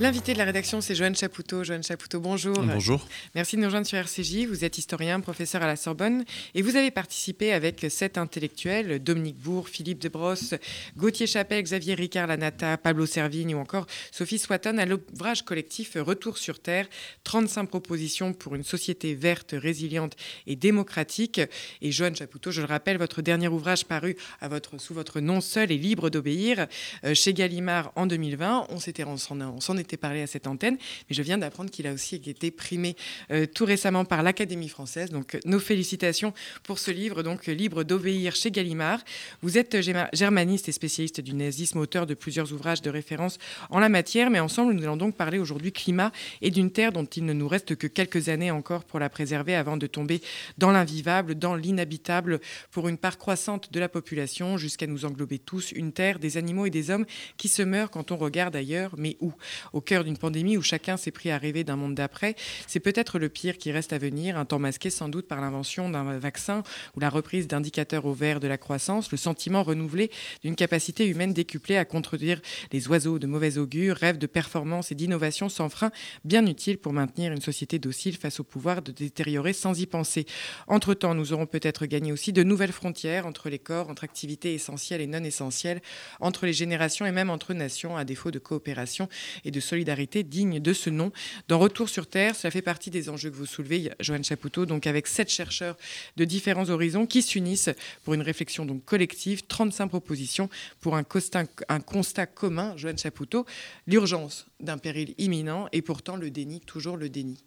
L'invité 0.00 0.32
de 0.32 0.38
la 0.38 0.44
rédaction, 0.44 0.80
c'est 0.80 0.96
Joanne 0.96 1.14
Chapoutot. 1.14 1.62
Joanne 1.62 1.84
Chapoutot, 1.84 2.18
bonjour. 2.18 2.58
Bonjour. 2.58 3.06
Merci 3.36 3.54
de 3.54 3.60
nous 3.60 3.68
rejoindre 3.68 3.86
sur 3.86 3.96
RCJ. 3.96 4.46
Vous 4.46 4.64
êtes 4.64 4.76
historien, 4.76 5.20
professeur 5.20 5.62
à 5.62 5.68
la 5.68 5.76
Sorbonne, 5.76 6.24
et 6.56 6.62
vous 6.62 6.74
avez 6.74 6.90
participé 6.90 7.52
avec 7.52 7.86
sept 7.90 8.18
intellectuels, 8.18 8.98
Dominique 8.98 9.38
Bourg, 9.38 9.68
Philippe 9.68 10.00
Debrosse, 10.00 10.54
Gauthier 10.96 11.28
Chapelle, 11.28 11.62
Xavier 11.62 11.94
Ricard 11.94 12.26
Lanata, 12.26 12.76
Pablo 12.76 13.06
Servigne 13.06 13.54
ou 13.54 13.58
encore 13.58 13.86
Sophie 14.10 14.40
Swatton 14.40 14.78
à 14.78 14.84
l'ouvrage 14.84 15.42
collectif 15.42 15.92
Retour 15.94 16.38
sur 16.38 16.58
Terre, 16.58 16.88
35 17.22 17.66
propositions 17.66 18.32
pour 18.32 18.56
une 18.56 18.64
société 18.64 19.14
verte, 19.14 19.54
résiliente 19.56 20.16
et 20.48 20.56
démocratique. 20.56 21.40
Et 21.82 21.92
Joanne 21.92 22.16
Chapoutot, 22.16 22.50
je 22.50 22.62
le 22.62 22.66
rappelle, 22.66 22.98
votre 22.98 23.22
dernier 23.22 23.46
ouvrage 23.46 23.84
paru 23.84 24.16
à 24.40 24.48
votre, 24.48 24.76
sous 24.80 24.92
votre 24.92 25.20
nom 25.20 25.40
seul 25.40 25.70
et 25.70 25.78
libre 25.78 26.10
d'obéir 26.10 26.66
euh, 27.04 27.14
chez 27.14 27.32
Gallimard 27.32 27.92
en 27.94 28.06
2020. 28.06 28.66
On 28.70 28.80
s'était 28.80 29.04
on 29.04 29.16
s'en 29.60 29.83
était 29.84 29.96
parlé 29.96 30.22
à 30.22 30.26
cette 30.26 30.46
antenne, 30.46 30.76
mais 31.08 31.14
je 31.14 31.22
viens 31.22 31.38
d'apprendre 31.38 31.70
qu'il 31.70 31.86
a 31.86 31.92
aussi 31.92 32.16
été 32.16 32.50
primé 32.50 32.96
euh, 33.30 33.46
tout 33.46 33.64
récemment 33.64 34.04
par 34.04 34.22
l'Académie 34.22 34.68
française. 34.68 35.10
Donc 35.10 35.38
nos 35.44 35.60
félicitations 35.60 36.32
pour 36.62 36.78
ce 36.78 36.90
livre, 36.90 37.22
donc 37.22 37.46
Libre 37.46 37.84
d'obéir 37.84 38.34
chez 38.34 38.50
Gallimard. 38.50 39.00
Vous 39.42 39.58
êtes 39.58 39.76
germaniste 40.12 40.68
et 40.68 40.72
spécialiste 40.72 41.20
du 41.20 41.34
nazisme, 41.34 41.78
auteur 41.78 42.06
de 42.06 42.14
plusieurs 42.14 42.52
ouvrages 42.52 42.82
de 42.82 42.90
référence 42.90 43.38
en 43.70 43.78
la 43.78 43.88
matière, 43.88 44.30
mais 44.30 44.40
ensemble 44.40 44.72
nous 44.72 44.82
allons 44.82 44.96
donc 44.96 45.14
parler 45.14 45.38
aujourd'hui 45.38 45.72
climat 45.72 46.12
et 46.42 46.50
d'une 46.50 46.70
terre 46.70 46.92
dont 46.92 47.04
il 47.04 47.24
ne 47.24 47.32
nous 47.32 47.48
reste 47.48 47.76
que 47.76 47.86
quelques 47.86 48.28
années 48.28 48.50
encore 48.50 48.84
pour 48.84 48.98
la 48.98 49.08
préserver 49.08 49.54
avant 49.54 49.76
de 49.76 49.86
tomber 49.86 50.20
dans 50.58 50.72
l'invivable, 50.72 51.34
dans 51.34 51.54
l'inhabitable 51.54 52.40
pour 52.70 52.88
une 52.88 52.98
part 52.98 53.18
croissante 53.18 53.72
de 53.72 53.80
la 53.80 53.88
population, 53.88 54.56
jusqu'à 54.56 54.86
nous 54.86 55.04
englober 55.04 55.38
tous, 55.38 55.72
une 55.72 55.92
terre, 55.92 56.18
des 56.18 56.36
animaux 56.36 56.66
et 56.66 56.70
des 56.70 56.90
hommes 56.90 57.06
qui 57.36 57.48
se 57.48 57.62
meurent 57.62 57.90
quand 57.90 58.10
on 58.10 58.16
regarde 58.16 58.56
ailleurs, 58.56 58.94
mais 58.96 59.16
où? 59.20 59.32
Au 59.74 59.80
cœur 59.80 60.04
d'une 60.04 60.16
pandémie 60.16 60.56
où 60.56 60.62
chacun 60.62 60.96
s'est 60.96 61.10
pris 61.10 61.30
à 61.30 61.36
rêver 61.36 61.64
d'un 61.64 61.76
monde 61.76 61.94
d'après, 61.94 62.36
c'est 62.66 62.80
peut-être 62.80 63.18
le 63.18 63.28
pire 63.28 63.58
qui 63.58 63.72
reste 63.72 63.92
à 63.92 63.98
venir, 63.98 64.38
un 64.38 64.44
temps 64.44 64.60
masqué 64.60 64.88
sans 64.88 65.08
doute 65.08 65.26
par 65.26 65.40
l'invention 65.40 65.90
d'un 65.90 66.16
vaccin 66.18 66.62
ou 66.96 67.00
la 67.00 67.10
reprise 67.10 67.48
d'indicateurs 67.48 68.06
au 68.06 68.14
vert 68.14 68.38
de 68.38 68.46
la 68.46 68.56
croissance, 68.56 69.10
le 69.10 69.18
sentiment 69.18 69.64
renouvelé 69.64 70.10
d'une 70.42 70.54
capacité 70.54 71.06
humaine 71.08 71.32
décuplée 71.32 71.76
à 71.76 71.84
contredire 71.84 72.40
les 72.72 72.88
oiseaux 72.88 73.18
de 73.18 73.26
mauvais 73.26 73.58
augure, 73.58 73.96
rêve 73.96 74.16
de 74.18 74.28
performance 74.28 74.92
et 74.92 74.94
d'innovation 74.94 75.48
sans 75.48 75.68
frein, 75.68 75.90
bien 76.24 76.46
utile 76.46 76.78
pour 76.78 76.92
maintenir 76.92 77.32
une 77.32 77.40
société 77.40 77.80
docile 77.80 78.16
face 78.16 78.38
au 78.38 78.44
pouvoir 78.44 78.80
de 78.80 78.92
détériorer 78.92 79.52
sans 79.52 79.80
y 79.80 79.86
penser. 79.86 80.24
Entre-temps, 80.68 81.14
nous 81.14 81.32
aurons 81.32 81.46
peut-être 81.46 81.86
gagné 81.86 82.12
aussi 82.12 82.32
de 82.32 82.44
nouvelles 82.44 82.72
frontières 82.72 83.26
entre 83.26 83.48
les 83.48 83.58
corps, 83.58 83.90
entre 83.90 84.04
activités 84.04 84.54
essentielles 84.54 85.00
et 85.00 85.08
non 85.08 85.24
essentielles, 85.24 85.82
entre 86.20 86.46
les 86.46 86.52
générations 86.52 87.06
et 87.06 87.12
même 87.12 87.30
entre 87.30 87.54
nations, 87.54 87.96
à 87.96 88.04
défaut 88.04 88.30
de 88.30 88.38
coopération 88.38 89.08
et 89.44 89.50
de 89.50 89.63
solidarité 89.64 90.22
digne 90.22 90.60
de 90.60 90.72
ce 90.72 90.90
nom. 90.90 91.12
Dans 91.48 91.58
Retour 91.58 91.88
sur 91.88 92.06
Terre, 92.06 92.36
cela 92.36 92.50
fait 92.50 92.62
partie 92.62 92.90
des 92.90 93.08
enjeux 93.08 93.30
que 93.30 93.36
vous 93.36 93.46
soulevez, 93.46 93.90
Joanne 94.00 94.24
Chapoutot, 94.24 94.66
donc 94.66 94.86
avec 94.86 95.06
sept 95.06 95.30
chercheurs 95.30 95.76
de 96.16 96.24
différents 96.24 96.70
horizons 96.70 97.06
qui 97.06 97.22
s'unissent 97.22 97.70
pour 98.04 98.14
une 98.14 98.22
réflexion 98.22 98.66
donc 98.66 98.84
collective, 98.84 99.46
35 99.46 99.88
propositions 99.88 100.48
pour 100.80 100.96
un 100.96 101.02
constat, 101.02 101.44
un 101.68 101.80
constat 101.80 102.26
commun, 102.26 102.76
Joanne 102.76 102.98
Chapoutot, 102.98 103.46
l'urgence 103.86 104.46
d'un 104.60 104.78
péril 104.78 105.14
imminent 105.18 105.68
et 105.72 105.82
pourtant 105.82 106.16
le 106.16 106.30
déni, 106.30 106.60
toujours 106.60 106.96
le 106.96 107.08
déni. 107.08 107.42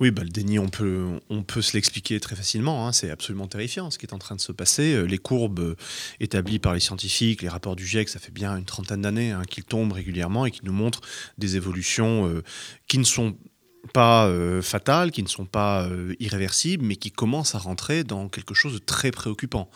Oui, 0.00 0.10
bah, 0.10 0.22
le 0.22 0.30
déni, 0.30 0.58
on 0.58 0.68
peut, 0.68 1.20
on 1.30 1.42
peut 1.42 1.62
se 1.62 1.74
l'expliquer 1.74 2.18
très 2.20 2.36
facilement. 2.36 2.86
Hein. 2.86 2.92
C'est 2.92 3.10
absolument 3.10 3.46
terrifiant 3.46 3.90
ce 3.90 3.98
qui 3.98 4.06
est 4.06 4.14
en 4.14 4.18
train 4.18 4.36
de 4.36 4.40
se 4.40 4.52
passer. 4.52 4.94
Euh, 4.94 5.04
les 5.04 5.18
courbes 5.18 5.60
euh, 5.60 5.76
établies 6.20 6.58
par 6.58 6.74
les 6.74 6.80
scientifiques, 6.80 7.42
les 7.42 7.48
rapports 7.48 7.76
du 7.76 7.86
GIEC, 7.86 8.08
ça 8.08 8.18
fait 8.18 8.32
bien 8.32 8.56
une 8.56 8.64
trentaine 8.64 9.02
d'années 9.02 9.32
hein, 9.32 9.42
qu'ils 9.48 9.64
tombent 9.64 9.92
régulièrement 9.92 10.46
et 10.46 10.50
qui 10.50 10.60
nous 10.64 10.72
montrent 10.72 11.00
des 11.38 11.56
évolutions 11.56 12.28
euh, 12.28 12.42
qui 12.88 12.98
ne 12.98 13.04
sont 13.04 13.36
pas 13.92 14.32
fatales, 14.62 15.10
qui 15.10 15.24
ne 15.24 15.28
sont 15.28 15.44
pas 15.44 15.88
irréversibles, 16.20 16.84
mais 16.84 16.94
qui 16.94 17.10
commencent 17.10 17.56
à 17.56 17.58
rentrer 17.58 18.04
dans 18.04 18.28
quelque 18.28 18.54
chose 18.54 18.74
de 18.74 18.78
très 18.78 19.10
préoccupant. 19.10 19.68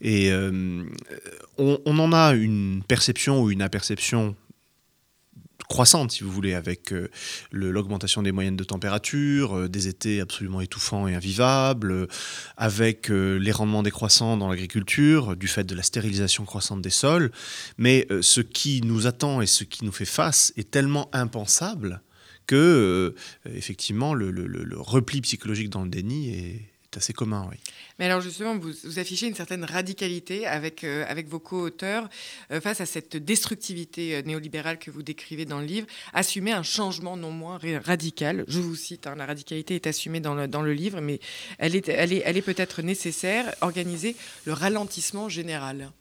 Et 0.00 0.32
on, 0.32 1.78
on, 1.84 1.98
en 1.98 2.12
a 2.14 2.32
une 2.32 2.82
perception 2.88 3.42
ou 3.42 3.50
une 3.50 3.60
aperception 3.60 4.36
croissante, 5.68 6.12
si 6.12 6.24
vous 6.24 6.30
voulez, 6.30 6.54
avec 6.54 6.92
euh, 6.92 7.08
l'augmentation 7.50 8.22
des 8.22 8.32
moyennes 8.32 8.56
de 8.56 8.64
température, 8.64 9.56
euh, 9.56 9.68
des 9.68 9.88
étés 9.88 10.20
absolument 10.20 10.60
étouffants 10.60 11.08
et 11.08 11.14
invivables, 11.14 11.92
euh, 11.92 12.06
avec 12.56 13.08
les 13.08 13.52
rendements 13.52 13.82
décroissants 13.82 14.36
dans 14.36 14.48
l'agriculture, 14.48 15.36
du 15.36 15.48
fait 15.48 15.64
de 15.64 15.74
la 15.74 15.82
stérilisation 15.82 16.44
croissante 16.44 16.82
des 16.82 16.90
sols. 16.90 17.32
Mais 17.78 18.06
ce 18.20 18.40
qui 18.40 18.80
nous 18.82 19.06
attend 19.06 19.40
et 19.40 19.46
ce 19.46 19.64
qui 19.64 19.84
nous 19.84 19.92
fait 19.92 20.04
face 20.04 20.52
est 20.56 20.70
tellement 20.70 21.08
impensable 21.12 22.02
que, 22.46 23.14
effectivement, 23.46 24.14
le, 24.14 24.30
le 24.30 24.80
repli 24.80 25.20
psychologique 25.20 25.70
dans 25.70 25.82
le 25.82 25.88
déni 25.88 26.30
est 26.30 26.71
assez 26.96 27.12
commun, 27.12 27.46
oui. 27.50 27.56
Mais 27.98 28.06
alors 28.06 28.20
justement, 28.20 28.56
vous, 28.56 28.98
affichez 28.98 29.26
une 29.26 29.34
certaine 29.34 29.64
radicalité 29.64 30.46
avec, 30.46 30.84
euh, 30.84 31.04
avec 31.08 31.28
vos 31.28 31.38
co-auteurs 31.38 32.08
euh, 32.50 32.60
face 32.60 32.80
à 32.80 32.86
cette 32.86 33.16
destructivité 33.16 34.16
euh, 34.16 34.22
néolibérale 34.22 34.78
que 34.78 34.90
vous 34.90 35.02
décrivez 35.02 35.44
dans 35.44 35.60
le 35.60 35.66
livre. 35.66 35.86
Assumer 36.12 36.52
un 36.52 36.62
changement 36.62 37.16
non 37.16 37.30
moins 37.30 37.58
radical. 37.84 38.44
Je 38.48 38.60
vous 38.60 38.76
cite, 38.76 39.06
hein, 39.06 39.14
la 39.16 39.26
radicalité 39.26 39.74
est 39.74 39.86
assumée 39.86 40.20
dans 40.20 40.34
le, 40.34 40.48
dans 40.48 40.62
le 40.62 40.72
livre, 40.72 41.00
mais 41.00 41.20
elle 41.58 41.76
est, 41.76 41.88
elle 41.88 42.12
est, 42.12 42.22
elle 42.24 42.36
est 42.36 42.42
peut-être 42.42 42.82
nécessaire. 42.82 43.54
Organiser 43.60 44.16
le 44.44 44.52
ralentissement 44.52 45.28
général. 45.28 45.92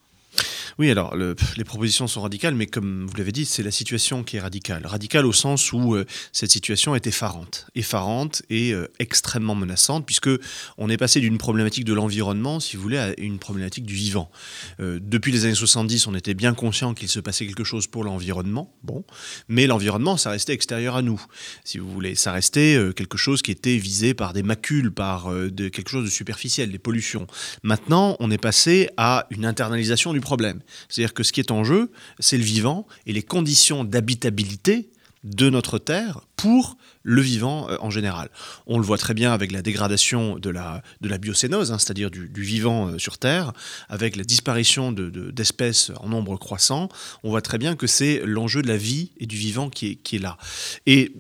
Oui, 0.80 0.90
alors 0.90 1.16
les 1.16 1.64
propositions 1.64 2.08
sont 2.08 2.22
radicales, 2.22 2.56
mais 2.56 2.66
comme 2.66 3.06
vous 3.06 3.16
l'avez 3.18 3.32
dit, 3.32 3.46
c'est 3.46 3.64
la 3.64 3.72
situation 3.72 4.24
qui 4.24 4.38
est 4.38 4.40
radicale. 4.40 4.86
Radicale 4.86 5.26
au 5.26 5.34
sens 5.34 5.74
où 5.74 5.96
euh, 5.96 6.06
cette 6.32 6.52
situation 6.52 6.96
est 6.96 7.08
effarante, 7.08 7.68
effarante 7.76 8.42
et 8.50 8.74
euh, 8.74 8.88
extrêmement 9.00 9.56
menaçante, 9.56 10.06
puisque 10.06 10.30
on 10.78 10.90
est 10.90 10.98
passé 10.98 11.20
d'une 11.20 11.38
problématique 11.38 11.86
de 11.86 11.94
l'environnement, 11.94 12.60
si 12.60 12.78
vous 12.78 12.84
voulez, 12.84 12.98
à 12.98 13.14
une 13.20 13.40
problématique 13.40 13.86
du 13.86 13.94
vivant. 13.94 14.32
Euh, 14.80 15.00
depuis 15.02 15.32
les 15.32 15.46
années 15.46 15.56
70, 15.56 16.08
on 16.08 16.16
était 16.16 16.34
bien 16.34 16.54
conscient 16.54 16.94
qu'il 16.94 17.10
se 17.10 17.20
passait 17.20 17.46
quelque 17.46 17.64
chose 17.64 17.88
pour 17.88 18.04
l'environnement, 18.04 18.74
bon, 18.84 19.04
mais 19.50 19.68
l'environnement, 19.68 20.18
ça 20.18 20.32
restait 20.32 20.54
extérieur 20.54 20.96
à 20.96 21.02
nous, 21.02 21.22
si 21.64 21.78
vous 21.78 21.92
voulez. 21.92 22.16
Ça 22.16 22.32
restait 22.32 22.80
quelque 22.96 23.18
chose 23.18 23.42
qui 23.42 23.52
était 23.52 23.78
visé 23.78 24.14
par 24.14 24.34
des 24.34 24.44
macules, 24.44 24.92
par 24.92 25.30
quelque 25.56 25.90
chose 25.90 26.06
de 26.06 26.10
superficiel, 26.10 26.72
des 26.72 26.80
pollutions. 26.80 27.28
Maintenant, 27.64 28.16
on 28.20 28.32
est 28.32 28.38
passé 28.38 28.90
à 28.98 29.28
une 29.32 29.46
internalisation 29.46 30.14
du 30.14 30.21
problème. 30.22 30.62
C'est-à-dire 30.90 31.14
que 31.14 31.24
ce 31.24 31.32
qui 31.32 31.40
est 31.40 31.52
en 31.52 31.64
jeu, 31.64 31.92
c'est 32.20 32.38
le 32.38 32.44
vivant 32.44 32.88
et 33.06 33.14
les 33.14 33.24
conditions 33.24 33.84
d'habitabilité 33.84 34.90
de 35.24 35.50
notre 35.50 35.78
Terre 35.78 36.22
pour 36.36 36.78
le 37.04 37.22
vivant 37.22 37.70
euh, 37.70 37.78
en 37.80 37.90
général. 37.90 38.30
On 38.68 38.78
le 38.78 38.84
voit 38.84 38.98
très 38.98 39.14
bien 39.14 39.34
avec 39.34 39.52
la 39.52 39.62
dégradation 39.62 40.38
de 40.38 40.50
la, 40.50 40.82
de 41.02 41.10
la 41.10 41.18
biocénose, 41.18 41.72
hein, 41.72 41.80
c'est-à-dire 41.80 42.12
du, 42.12 42.30
vivant 42.42 42.90
euh, 42.90 42.98
sur 42.98 43.18
Terre, 43.18 43.54
avec 43.90 44.16
la 44.16 44.24
disparition 44.24 44.92
d'espèces 44.92 45.90
de, 45.92 45.96
en 45.98 46.10
nombre 46.10 46.38
croissant. 46.38 46.90
On 47.24 47.30
voit 47.30 47.42
très 47.42 47.58
bien 47.58 47.76
que 47.76 47.88
c'est 47.88 48.22
l'enjeu 48.26 48.62
de 48.62 48.68
la 48.68 48.78
vie 48.78 49.12
et 49.20 49.26
du 49.26 49.36
vivant 49.36 49.70
qui 49.70 49.88
est, 49.88 49.96
qui 49.96 50.18
est 50.18 50.20
là. 50.20 50.38
Et 50.86 51.14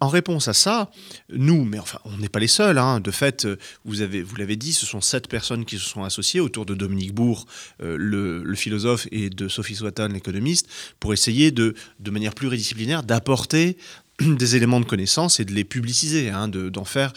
en 0.00 0.08
réponse 0.08 0.48
à 0.48 0.52
ça, 0.52 0.90
nous, 1.30 1.64
mais 1.64 1.78
enfin, 1.78 1.98
on 2.04 2.16
n'est 2.18 2.28
pas 2.28 2.40
les 2.40 2.48
seuls. 2.48 2.78
Hein, 2.78 3.00
de 3.00 3.10
fait, 3.10 3.46
vous 3.84 4.00
avez, 4.00 4.22
vous 4.22 4.36
l'avez 4.36 4.56
dit, 4.56 4.72
ce 4.72 4.86
sont 4.86 5.00
sept 5.00 5.28
personnes 5.28 5.64
qui 5.64 5.78
se 5.78 5.84
sont 5.84 6.04
associées 6.04 6.40
autour 6.40 6.66
de 6.66 6.74
Dominique 6.74 7.14
Bourg, 7.14 7.46
euh, 7.82 7.96
le, 7.98 8.42
le, 8.42 8.54
philosophe, 8.54 9.06
et 9.10 9.30
de 9.30 9.48
Sophie 9.48 9.74
Swatton, 9.74 10.10
l'économiste, 10.12 10.68
pour 10.98 11.12
essayer 11.12 11.50
de, 11.50 11.74
de 11.98 12.10
manière 12.10 12.34
pluridisciplinaire 12.34 13.02
d'apporter 13.02 13.76
des 14.38 14.56
éléments 14.56 14.80
de 14.80 14.84
connaissance 14.84 15.40
et 15.40 15.44
de 15.44 15.52
les 15.52 15.64
publiciser, 15.64 16.30
hein, 16.30 16.48
d'en 16.48 16.84
faire, 16.84 17.12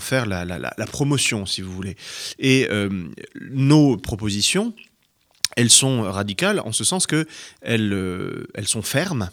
faire 0.00 0.26
la, 0.26 0.44
la, 0.44 0.86
promotion, 0.86 1.46
si 1.46 1.62
vous 1.62 1.72
voulez. 1.72 1.96
Et 2.38 2.66
euh, 2.70 2.88
nos 3.50 3.96
propositions, 3.96 4.74
elles 5.56 5.70
sont 5.70 6.02
radicales 6.02 6.60
en 6.60 6.72
ce 6.72 6.84
sens 6.84 7.06
que 7.06 7.26
elles, 7.60 7.92
euh, 7.92 8.46
elles 8.54 8.68
sont 8.68 8.82
fermes. 8.82 9.30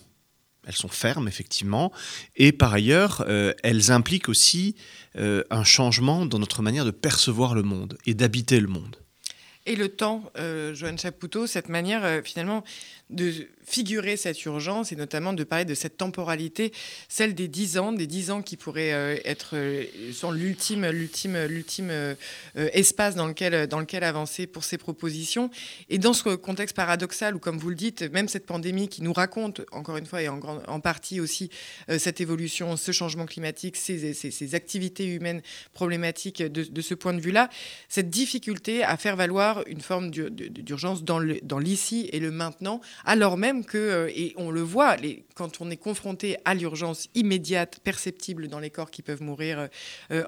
Elles 0.67 0.75
sont 0.75 0.89
fermes, 0.89 1.27
effectivement. 1.27 1.91
Et 2.35 2.51
par 2.51 2.73
ailleurs, 2.73 3.23
euh, 3.27 3.53
elles 3.63 3.91
impliquent 3.91 4.29
aussi 4.29 4.75
un 5.17 5.63
changement 5.63 6.25
dans 6.25 6.39
notre 6.39 6.61
manière 6.61 6.83
de 6.83 6.91
percevoir 6.91 7.55
le 7.55 7.63
monde 7.63 7.97
et 8.05 8.13
d'habiter 8.13 8.59
le 8.59 8.67
monde. 8.67 8.97
Et 9.65 9.77
le 9.77 9.87
temps, 9.87 10.29
Joanne 10.73 10.99
Chapoutot, 10.99 11.47
cette 11.47 11.69
manière, 11.69 12.21
finalement, 12.25 12.65
de 13.09 13.47
figurer 13.65 14.17
cette 14.17 14.43
urgence 14.45 14.91
et 14.91 14.95
notamment 14.95 15.33
de 15.33 15.43
parler 15.43 15.65
de 15.65 15.73
cette 15.73 15.97
temporalité, 15.97 16.71
celle 17.09 17.35
des 17.35 17.47
dix 17.47 17.77
ans, 17.77 17.91
des 17.91 18.07
dix 18.07 18.31
ans 18.31 18.41
qui 18.41 18.57
pourraient 18.57 18.93
euh, 18.93 19.17
être 19.25 19.55
euh, 19.55 19.85
sont 20.13 20.31
l'ultime, 20.31 20.87
l'ultime, 20.89 21.45
l'ultime 21.45 21.89
euh, 21.89 22.15
espace 22.55 23.15
dans 23.15 23.27
lequel, 23.27 23.67
dans 23.67 23.79
lequel 23.79 24.03
avancer 24.03 24.47
pour 24.47 24.63
ces 24.63 24.77
propositions. 24.77 25.49
Et 25.89 25.97
dans 25.97 26.13
ce 26.13 26.35
contexte 26.35 26.75
paradoxal 26.75 27.35
où, 27.35 27.39
comme 27.39 27.57
vous 27.57 27.69
le 27.69 27.75
dites, 27.75 28.03
même 28.03 28.27
cette 28.27 28.45
pandémie 28.45 28.87
qui 28.87 29.01
nous 29.01 29.13
raconte, 29.13 29.61
encore 29.71 29.97
une 29.97 30.05
fois 30.05 30.21
et 30.21 30.29
en, 30.29 30.39
en 30.39 30.79
partie 30.79 31.19
aussi, 31.19 31.49
cette 31.97 32.21
évolution, 32.21 32.77
ce 32.77 32.91
changement 32.91 33.25
climatique, 33.25 33.75
ces, 33.75 34.13
ces, 34.13 34.55
activités 34.55 35.05
humaines 35.05 35.41
problématiques 35.73 36.41
de, 36.41 36.63
de 36.63 36.81
ce 36.81 36.93
point 36.93 37.13
de 37.13 37.19
vue-là, 37.19 37.49
cette 37.89 38.09
difficulté 38.09 38.83
à 38.83 38.97
faire 38.97 39.15
valoir 39.15 39.63
une 39.67 39.81
forme 39.81 40.11
d'urgence 40.11 41.03
dans 41.03 41.59
l'ici 41.59 42.09
et 42.11 42.19
le 42.19 42.31
maintenant, 42.31 42.81
alors 43.03 43.37
même 43.37 43.65
que, 43.65 44.09
et 44.15 44.33
on 44.37 44.51
le 44.51 44.61
voit, 44.61 44.95
quand 45.33 45.61
on 45.61 45.69
est 45.69 45.77
confronté 45.77 46.37
à 46.45 46.53
l'urgence 46.53 47.09
immédiate, 47.15 47.79
perceptible 47.83 48.47
dans 48.47 48.59
les 48.59 48.69
corps 48.69 48.91
qui 48.91 49.01
peuvent 49.01 49.21
mourir 49.21 49.67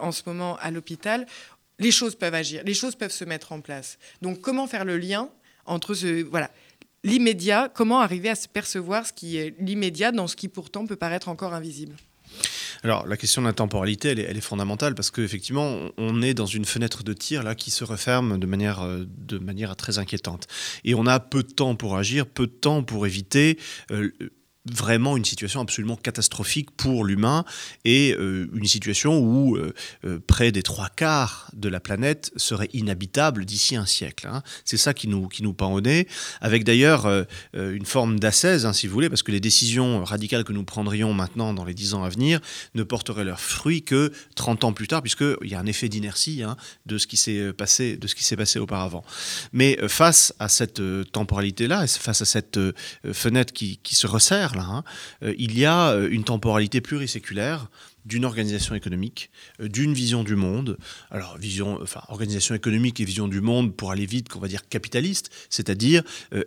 en 0.02 0.12
ce 0.12 0.24
moment 0.26 0.58
à 0.58 0.72
l'hôpital, 0.72 1.26
les 1.80 1.92
choses 1.92 2.16
peuvent 2.16 2.34
agir, 2.34 2.64
les 2.66 2.74
choses 2.74 2.96
peuvent 2.96 3.12
se 3.12 3.24
mettre 3.24 3.52
en 3.52 3.62
place. 3.62 3.98
Donc 4.22 4.42
comment 4.42 4.68
faire 4.68 4.86
le 4.86 4.98
lien 4.98 5.30
entre 5.66 5.94
ce, 5.94 6.24
voilà, 6.24 6.50
l'immédiat, 7.04 7.70
comment 7.74 8.00
arriver 8.00 8.30
à 8.30 8.36
se 8.36 8.48
percevoir 8.48 9.06
ce 9.06 9.14
qui 9.14 9.38
est 9.38 9.56
l'immédiat 9.60 10.12
dans 10.12 10.28
ce 10.28 10.36
qui 10.36 10.48
pourtant 10.48 10.86
peut 10.86 10.96
paraître 10.96 11.30
encore 11.30 11.54
invisible? 11.54 11.96
Alors, 12.84 13.08
la 13.08 13.18
question 13.18 13.42
de 13.42 13.48
la 13.48 13.54
temporalité, 13.54 14.10
elle 14.10 14.20
est, 14.20 14.42
fondamentale 14.42 14.96
parce 14.96 15.12
qu'effectivement, 15.12 15.90
on 15.98 16.22
est 16.22 16.34
dans 16.34 16.46
une 16.46 16.66
fenêtre 16.66 17.04
de 17.04 17.14
tir 17.14 17.44
là 17.44 17.56
qui 17.56 17.72
se 17.72 17.84
referme 17.84 18.38
de 18.38 18.46
manière, 18.46 18.82
euh, 18.82 19.06
de 19.08 19.40
manière 19.40 19.76
très 19.76 19.98
inquiétante. 19.98 20.48
Et 20.84 20.96
on 20.96 21.06
a 21.06 21.20
peu 21.20 21.44
de 21.44 21.52
temps 21.52 21.76
pour 21.76 21.98
agir, 21.98 22.26
peu 22.26 22.48
de 22.48 22.52
temps 22.52 22.84
pour 22.84 23.06
éviter 23.06 23.58
euh, 23.92 24.12
vraiment 24.72 25.18
une 25.18 25.26
situation 25.26 25.62
absolument 25.62 25.96
catastrophique 25.96 26.72
pour 26.72 27.06
l'humain 27.06 27.46
et 27.86 28.16
euh, 28.18 28.50
une 28.54 28.66
situation 28.66 29.20
où 29.20 29.56
euh, 29.56 29.74
euh, 30.06 30.20
près 30.26 30.52
des 30.52 30.64
trois 30.64 30.90
quarts 30.90 31.50
de 31.54 31.70
la 31.70 31.80
planète 31.80 32.32
serait 32.36 32.70
inhabitable 32.74 33.46
d'ici 33.46 33.76
un 33.76 33.86
siècle. 33.86 34.28
Hein. 34.32 34.42
C'est 34.66 34.78
ça 34.78 34.94
qui 34.94 35.08
nous, 35.08 35.28
qui 35.28 35.44
nous 35.44 35.54
pend 35.54 35.74
au 35.74 35.82
nez, 35.82 36.08
avec 36.42 36.64
d'ailleurs 36.64 37.08
une 37.54 37.86
forme 37.86 38.20
d'assaise, 38.20 38.66
hein, 38.66 38.74
si 38.74 38.88
vous 38.88 38.94
voulez, 38.94 39.10
parce 39.10 39.24
que 39.24 39.32
les 39.32 39.40
décisions 39.40 40.04
radicales 40.04 40.44
que 40.44 40.54
nous 40.54 40.64
prendrions 40.64 41.14
maintenant 41.14 41.54
dans 41.54 41.66
les 41.66 41.74
dix 41.74 41.94
ans 41.94 42.04
à 42.04 42.10
venir 42.10 42.40
ne 42.76 42.84
porteraient 42.84 43.24
leurs 43.24 43.40
fruits 43.40 43.84
que 43.84 44.12
30 44.36 44.64
ans 44.66 44.74
plus 44.74 44.88
tard, 44.88 45.02
puisqu'il 45.02 45.48
y 45.48 45.56
a 45.56 45.60
un 45.60 45.66
effet 45.66 45.90
d'inertie 45.90 46.44
hein, 46.44 46.58
de 46.86 46.98
ce 46.98 47.08
qui 47.08 47.18
s'est 47.18 47.54
passé, 47.54 47.98
de 47.98 48.08
ce 48.08 48.16
qui 48.16 48.24
s'est 48.24 48.36
passé 48.36 48.60
auparavant. 48.60 49.04
Mais 49.54 49.78
face 49.88 50.34
à 50.40 50.50
cette 50.50 50.82
temporalité-là, 51.12 51.88
face 51.88 52.22
à 52.22 52.26
cette 52.26 52.60
fenêtre 53.14 53.54
qui, 53.54 53.80
qui 53.84 53.96
se 53.96 54.08
resserre, 54.08 54.57
Hein. 54.66 54.84
Euh, 55.24 55.34
il 55.38 55.58
y 55.58 55.66
a 55.66 55.92
euh, 55.92 56.10
une 56.10 56.24
temporalité 56.24 56.82
pluriséculaire 56.82 57.70
d'une 58.06 58.26
organisation 58.26 58.76
économique, 58.76 59.30
euh, 59.60 59.68
d'une 59.68 59.94
vision 59.94 60.24
du 60.24 60.36
monde. 60.36 60.78
Alors, 61.12 61.38
vision, 61.38 61.80
enfin, 61.82 62.02
organisation 62.08 62.56
économique 62.56 63.00
et 63.00 63.06
vision 63.06 63.28
du 63.28 63.42
monde, 63.42 63.76
pour 63.76 63.92
aller 63.92 64.06
vite, 64.06 64.30
qu'on 64.30 64.40
va 64.40 64.48
dire 64.48 64.68
capitaliste, 64.68 65.30
c'est-à-dire 65.50 66.04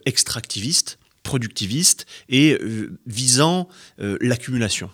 extractiviste, 0.06 0.98
productiviste 1.22 2.06
et 2.28 2.58
visant 3.06 3.68
l'accumulation 3.98 4.90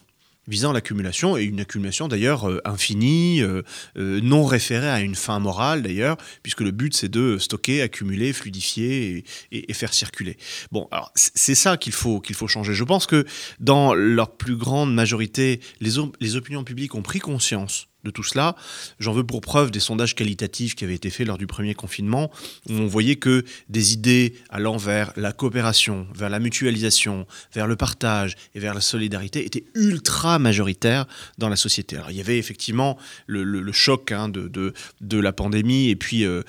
visant 0.49 0.73
l'accumulation, 0.73 1.37
et 1.37 1.45
une 1.45 1.61
accumulation 1.61 2.09
d'ailleurs 2.09 2.49
euh, 2.49 2.61
infinie, 2.65 3.43
euh, 3.43 3.63
euh, 3.99 4.21
non 4.23 4.45
référée 4.45 4.89
à 4.89 5.01
une 5.01 5.15
fin 5.15 5.39
morale 5.39 5.83
d'ailleurs, 5.83 6.17
puisque 6.43 6.61
le 6.61 6.71
but 6.71 6.95
c'est 6.95 7.09
de 7.09 7.39
stocker, 7.39 7.83
accumuler, 7.83 8.33
fluidifier 8.33 9.25
et, 9.53 9.75
faire 9.75 9.93
circuler. 9.93 10.39
Bon, 10.73 10.89
alors 10.91 11.13
c'est 11.15 11.55
ça 11.55 11.77
qu'il 11.77 11.93
faut, 11.93 12.21
qu'il 12.21 12.35
faut 12.35 12.49
changer. 12.49 12.73
Je 12.73 12.85
pense 12.85 13.07
que 13.07 13.27
dans 13.61 13.95
leur 13.95 14.37
plus 14.37 14.57
grande 14.57 14.95
majorité, 14.95 15.61
les, 15.81 15.91
les 16.21 16.37
opinions 16.37 16.65
publiques 16.65 16.95
ont 16.95 17.03
pris 17.03 17.19
conscience 17.19 17.89
de 18.07 18.11
tout 18.11 18.23
cela. 18.23 18.57
J'en 18.99 19.13
veux 19.13 19.25
pour 19.25 19.41
preuve 19.41 19.71
des 19.71 19.81
sondages 19.81 20.15
qualitatifs 20.15 20.75
qui 20.75 20.85
avaient 20.85 20.95
été 20.95 21.11
faits 21.11 21.27
lors 21.27 21.39
du 21.39 21.47
premier 21.47 21.75
confinement, 21.75 22.31
où 22.71 22.73
on 22.73 22.87
voyait 22.87 23.17
que 23.17 23.45
des 23.69 23.93
idées 23.93 24.35
allant 24.49 24.77
vers 24.77 25.13
la 25.17 25.33
coopération, 25.33 26.07
vers 26.15 26.31
la 26.31 26.39
mutualisation, 26.39 27.27
vers 27.53 27.67
le 27.67 27.77
partage 27.77 28.37
et 28.55 28.61
vers 28.61 28.75
la 28.75 28.81
solidarité 28.81 29.45
étaient 29.45 29.65
ultra 29.75 30.39
majoritaires 30.39 31.07
dans 31.39 31.49
la 31.49 31.57
société. 31.57 31.97
Alors 31.97 32.11
il 32.11 32.17
y 32.17 32.21
avait 32.21 32.39
effectivement 32.39 32.97
le, 33.27 33.73
choc 33.73 34.13
hein, 34.13 34.29
de, 34.29 34.73
la 35.19 35.33
pandémie 35.33 35.91
et 35.91 35.97
puis 35.97 36.25
euh, 36.25 36.43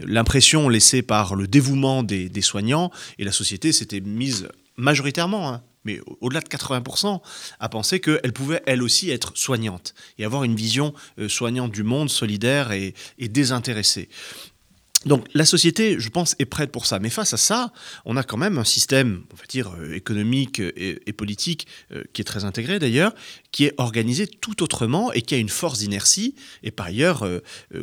l'impression 0.00 0.68
laissée 0.68 1.02
par 1.02 1.34
le 1.34 1.46
dévouement 1.46 2.02
des, 2.02 2.40
soignants, 2.40 2.90
et 3.18 3.24
la 3.24 3.32
société 3.32 3.72
s'était 3.72 4.00
mise 4.00 4.48
majoritairement, 4.76 5.52
hein, 5.52 5.62
mais 5.84 6.00
au-delà 6.20 6.40
de 6.40 6.48
80%, 6.48 7.20
à 7.58 7.68
penser 7.68 8.00
qu'elle 8.00 8.32
pouvait 8.32 8.62
elle 8.66 8.82
aussi 8.82 9.10
être 9.10 9.32
soignante 9.36 9.94
et 10.18 10.24
avoir 10.24 10.44
une 10.44 10.56
vision 10.56 10.94
euh, 11.18 11.28
soignante 11.28 11.72
du 11.72 11.82
monde, 11.82 12.10
solidaire 12.10 12.72
et, 12.72 12.94
désintéressée. 13.18 14.08
Donc 15.06 15.26
la 15.32 15.46
société, 15.46 15.98
je 15.98 16.10
pense, 16.10 16.36
est 16.38 16.44
prête 16.44 16.70
pour 16.70 16.84
ça. 16.84 16.98
Mais 16.98 17.08
face 17.08 17.32
à 17.32 17.38
ça, 17.38 17.72
on 18.04 18.18
a 18.18 18.22
quand 18.22 18.36
même 18.36 18.58
un 18.58 18.64
système, 18.64 19.22
on 19.32 19.36
va 19.36 19.44
dire, 19.48 19.72
euh, 19.78 19.94
économique 19.94 20.60
et, 20.60 21.12
politique, 21.14 21.66
euh, 21.92 22.04
qui 22.12 22.20
est 22.20 22.24
très 22.24 22.44
intégré 22.44 22.78
d'ailleurs, 22.78 23.14
qui 23.50 23.64
est 23.64 23.74
organisé 23.78 24.26
tout 24.26 24.62
autrement 24.62 25.10
et 25.12 25.22
qui 25.22 25.34
a 25.34 25.38
une 25.38 25.48
force 25.48 25.78
d'inertie, 25.78 26.34
et 26.62 26.70
par 26.70 26.86
ailleurs, 26.86 27.26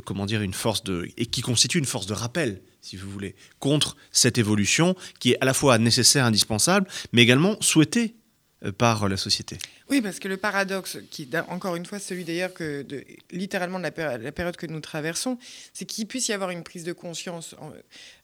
comment 0.05 0.25
dire, 0.25 0.41
une 0.41 0.53
force 0.53 0.83
de... 0.83 1.09
et 1.17 1.25
qui 1.25 1.41
constitue 1.41 1.79
une 1.79 1.85
force 1.85 2.05
de 2.05 2.13
rappel 2.13 2.61
si 2.81 2.95
vous 2.95 3.09
voulez, 3.09 3.35
contre 3.59 3.95
cette 4.11 4.37
évolution 4.37 4.95
qui 5.19 5.31
est 5.31 5.37
à 5.41 5.45
la 5.45 5.53
fois 5.53 5.77
nécessaire, 5.77 6.25
indispensable, 6.25 6.87
mais 7.11 7.21
également 7.21 7.57
souhaitée 7.61 8.15
euh, 8.63 8.71
par 8.71 9.07
la 9.07 9.17
société. 9.17 9.57
Oui, 9.89 10.01
parce 10.01 10.19
que 10.19 10.27
le 10.27 10.35
paradoxe, 10.35 10.97
qui 11.09 11.29
encore 11.47 11.77
une 11.77 11.85
fois 11.85 11.99
celui 11.99 12.25
d'ailleurs 12.25 12.53
que 12.53 12.81
de, 12.81 13.05
littéralement 13.31 13.79
de 13.79 13.83
la, 13.83 14.31
période 14.31 14.57
que 14.57 14.65
nous 14.65 14.81
traversons, 14.81 15.37
c'est 15.73 15.85
qu'il 15.85 16.07
puisse 16.07 16.27
y 16.27 16.33
avoir 16.33 16.49
une 16.49 16.63
prise 16.63 16.83
de 16.83 16.91
conscience 16.91 17.55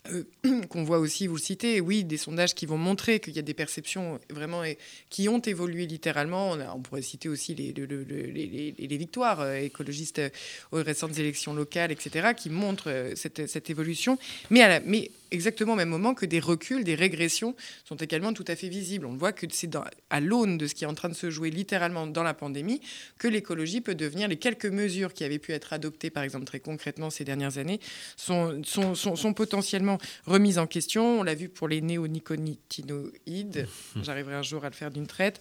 euh, 0.10 0.24
qu'on 0.70 0.84
voit 0.84 1.00
aussi, 1.00 1.28
vous 1.28 1.36
le 1.36 1.42
citez, 1.42 1.80
oui, 1.80 2.04
des 2.04 2.18
sondages 2.18 2.54
qui 2.54 2.66
vont 2.66 2.78
montrer 2.78 3.22
qu'il 3.22 3.34
y 3.34 3.40
a 3.40 3.44
des 3.44 3.54
perceptions 3.54 4.20
vraiment 4.30 4.64
qui 5.10 5.30
ont 5.30 5.40
évolué 5.40 5.86
littéralement. 5.86 6.58
On, 6.76 6.82
pourrait 6.82 7.02
citer 7.02 7.30
aussi 7.30 7.56
les, 7.56 8.98
victoires 8.98 9.40
euh, 9.40 9.56
écologistes 9.56 10.22
aux 10.74 10.84
récentes 10.84 11.18
élections 11.18 11.54
locales, 11.54 11.94
etc., 11.94 12.34
qui 12.36 12.50
montrent 12.50 13.14
cette, 13.16 13.70
évolution, 13.70 14.18
mais, 14.50 14.82
mais 14.86 15.12
exactement 15.32 15.74
au 15.74 15.76
même 15.76 15.90
moment 15.90 16.14
que 16.14 16.26
des 16.26 16.40
reculs, 16.40 16.84
des 16.84 16.96
régressions 16.96 17.56
sont 17.86 17.96
également 17.96 18.34
tout 18.34 18.46
à 18.48 18.56
fait 18.56 18.70
visibles. 18.70 19.06
On 19.06 19.16
voit 19.16 19.32
que 19.32 19.46
c'est 19.52 19.72
à 20.10 20.20
l'aune 20.20 20.58
de 20.58 20.68
ce 20.68 20.76
qui 20.76 20.84
est 20.84 20.88
en 20.88 20.94
train 20.94 21.10
de 21.10 21.16
se 21.16 21.30
jouer 21.30 21.50
littéralement 21.54 22.08
dans 22.08 22.24
la 22.24 22.34
pandémie 22.34 22.82
que 23.18 23.28
l'écologie 23.28 23.82
peut 23.82 23.96
devenir, 23.96 24.28
les 24.28 24.38
quelques 24.38 24.66
mesures 24.66 25.14
qui 25.14 25.24
avaient 25.24 25.40
pu 25.40 25.52
être 25.54 25.74
adoptées, 25.74 26.10
par 26.10 26.24
exemple 26.24 26.46
très 26.46 26.60
concrètement 26.60 27.10
ces 27.10 27.24
dernières 27.24 27.58
années, 27.58 27.80
sont, 28.18 28.62
sont, 28.64 28.96
sont, 28.96 29.34
potentiellement 29.34 29.98
remises 30.26 30.60
en 30.60 30.68
question. 30.68 31.20
On 31.20 31.24
l'a 31.24 31.36
vu 31.36 31.50
pour 31.50 31.68
les 31.68 31.82
néonicotinoïdes, 31.82 33.68
j'arriverai 34.02 34.36
un 34.36 34.42
jour 34.42 34.66
à 34.66 34.70
le 34.70 34.76
faire 34.76 34.92
d'une 34.92 35.08
traite. 35.08 35.40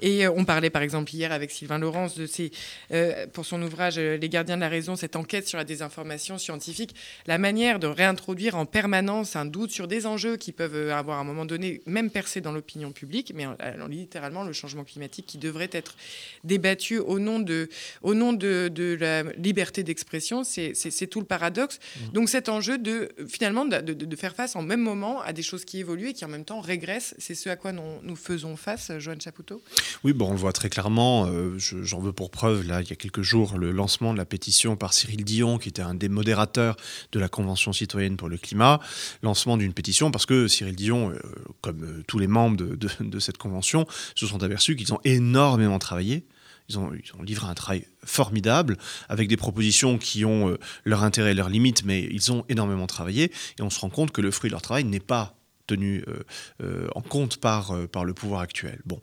Et 0.00 0.26
euh, 0.26 0.32
on 0.36 0.44
parlait 0.44 0.70
par 0.70 0.82
exemple 0.82 1.14
hier 1.14 1.32
avec 1.32 1.50
Sylvain 1.50 1.78
Laurence 1.78 2.16
de 2.16 2.26
ces, 2.26 2.50
euh, 2.92 3.26
pour 3.26 3.44
son 3.44 3.62
ouvrage 3.62 3.98
euh, 3.98 4.16
Les 4.16 4.28
gardiens 4.28 4.56
de 4.56 4.60
la 4.60 4.68
raison, 4.68 4.96
cette 4.96 5.16
enquête 5.16 5.48
sur 5.48 5.58
la 5.58 5.64
désinformation 5.64 6.38
scientifique, 6.38 6.94
la 7.26 7.38
manière 7.38 7.78
de 7.78 7.86
réintroduire 7.86 8.56
en 8.56 8.66
permanence 8.66 9.36
un 9.36 9.44
doute 9.44 9.70
sur 9.70 9.88
des 9.88 10.06
enjeux 10.06 10.36
qui 10.36 10.52
peuvent 10.52 10.90
avoir 10.90 11.18
à 11.18 11.20
un 11.20 11.24
moment 11.24 11.44
donné 11.44 11.82
même 11.86 12.10
percé 12.10 12.40
dans 12.40 12.52
l'opinion 12.52 12.92
publique, 12.92 13.32
mais 13.34 13.46
littéralement 13.88 14.44
le 14.44 14.52
changement 14.52 14.84
climatique 14.84 15.26
qui 15.26 15.38
devrait 15.38 15.53
être 15.62 15.96
débattu 16.44 16.98
au 16.98 17.18
nom 17.18 17.38
de, 17.38 17.68
au 18.02 18.14
nom 18.14 18.32
de, 18.32 18.68
de 18.72 18.96
la 19.00 19.22
liberté 19.34 19.82
d'expression. 19.82 20.44
C'est 20.44 21.06
tout 21.08 21.20
le 21.20 21.26
paradoxe. 21.26 21.78
Mmh. 21.78 22.12
Donc 22.12 22.28
cet 22.28 22.48
enjeu 22.48 22.78
de 22.78 23.08
finalement 23.28 23.64
de, 23.64 23.80
de, 23.80 24.16
faire 24.16 24.34
face 24.34 24.56
en 24.56 24.62
même 24.62 24.80
moment 24.80 25.20
à 25.22 25.32
des 25.32 25.42
choses 25.42 25.64
qui 25.64 25.78
évoluent 25.78 26.10
et 26.10 26.12
qui 26.12 26.24
en 26.24 26.28
même 26.28 26.44
temps 26.44 26.60
régressent, 26.60 27.14
c'est 27.18 27.34
ce 27.34 27.48
à 27.48 27.56
quoi 27.56 27.72
nous, 27.72 27.82
nous 28.02 28.16
faisons 28.16 28.56
face, 28.56 28.92
Joanne 28.98 29.20
Chapoutot? 29.20 29.62
Oui, 30.04 30.12
bon, 30.12 30.28
on 30.28 30.32
le 30.32 30.38
voit 30.38 30.52
très 30.52 30.68
clairement. 30.68 31.26
Euh, 31.26 31.58
j'en 31.58 32.00
veux 32.00 32.12
pour 32.12 32.30
preuve, 32.30 32.66
là, 32.66 32.80
il 32.82 32.88
y 32.88 32.92
a 32.92 32.96
quelques 32.96 33.22
jours, 33.22 33.58
le 33.58 33.72
lancement 33.72 34.12
de 34.12 34.18
la 34.18 34.24
pétition 34.24 34.76
par 34.76 34.92
Cyril 34.92 35.24
Dion, 35.24 35.58
qui 35.58 35.70
était 35.70 35.82
un 35.82 35.94
des 35.94 36.08
modérateurs 36.08 36.76
de 37.12 37.18
la 37.18 37.28
Convention 37.28 37.72
citoyenne 37.72 38.16
pour 38.16 38.28
le 38.28 38.36
climat. 38.36 38.80
Lancement 39.22 39.56
d'une 39.56 39.72
pétition 39.72 40.10
parce 40.10 40.26
que 40.26 40.48
Cyril 40.48 40.76
Dion, 40.76 41.10
euh, 41.10 41.18
comme 41.60 41.82
euh, 41.82 42.02
tous 42.06 42.18
les 42.18 42.26
membres 42.26 42.56
de, 42.56 42.78
de 43.00 43.18
cette 43.18 43.38
convention, 43.38 43.86
se 44.14 44.26
sont 44.26 44.42
aperçus 44.42 44.76
qu'ils 44.76 44.92
ont 44.92 45.00
énormément 45.04 45.43
travaillé. 45.78 46.26
Ils 46.68 46.78
ont, 46.78 46.92
ils 46.94 47.14
ont, 47.18 47.22
livré 47.22 47.46
un 47.46 47.54
travail 47.54 47.86
formidable 48.04 48.78
avec 49.10 49.28
des 49.28 49.36
propositions 49.36 49.98
qui 49.98 50.24
ont 50.24 50.48
euh, 50.48 50.58
leur 50.84 51.02
intérêt 51.02 51.32
et 51.32 51.34
leurs 51.34 51.50
limites, 51.50 51.84
mais 51.84 52.08
ils 52.10 52.32
ont 52.32 52.44
énormément 52.48 52.86
travaillé 52.86 53.30
et 53.58 53.62
on 53.62 53.68
se 53.68 53.80
rend 53.80 53.90
compte 53.90 54.12
que 54.12 54.22
le 54.22 54.30
fruit 54.30 54.48
de 54.48 54.54
leur 54.54 54.62
travail 54.62 54.84
n'est 54.84 54.98
pas 54.98 55.36
tenu 55.66 56.04
euh, 56.08 56.22
euh, 56.62 56.88
en 56.94 57.00
compte 57.00 57.38
par, 57.38 57.72
euh, 57.72 57.86
par 57.86 58.04
le 58.04 58.14
pouvoir 58.14 58.40
actuel. 58.40 58.80
Bon. 58.84 59.00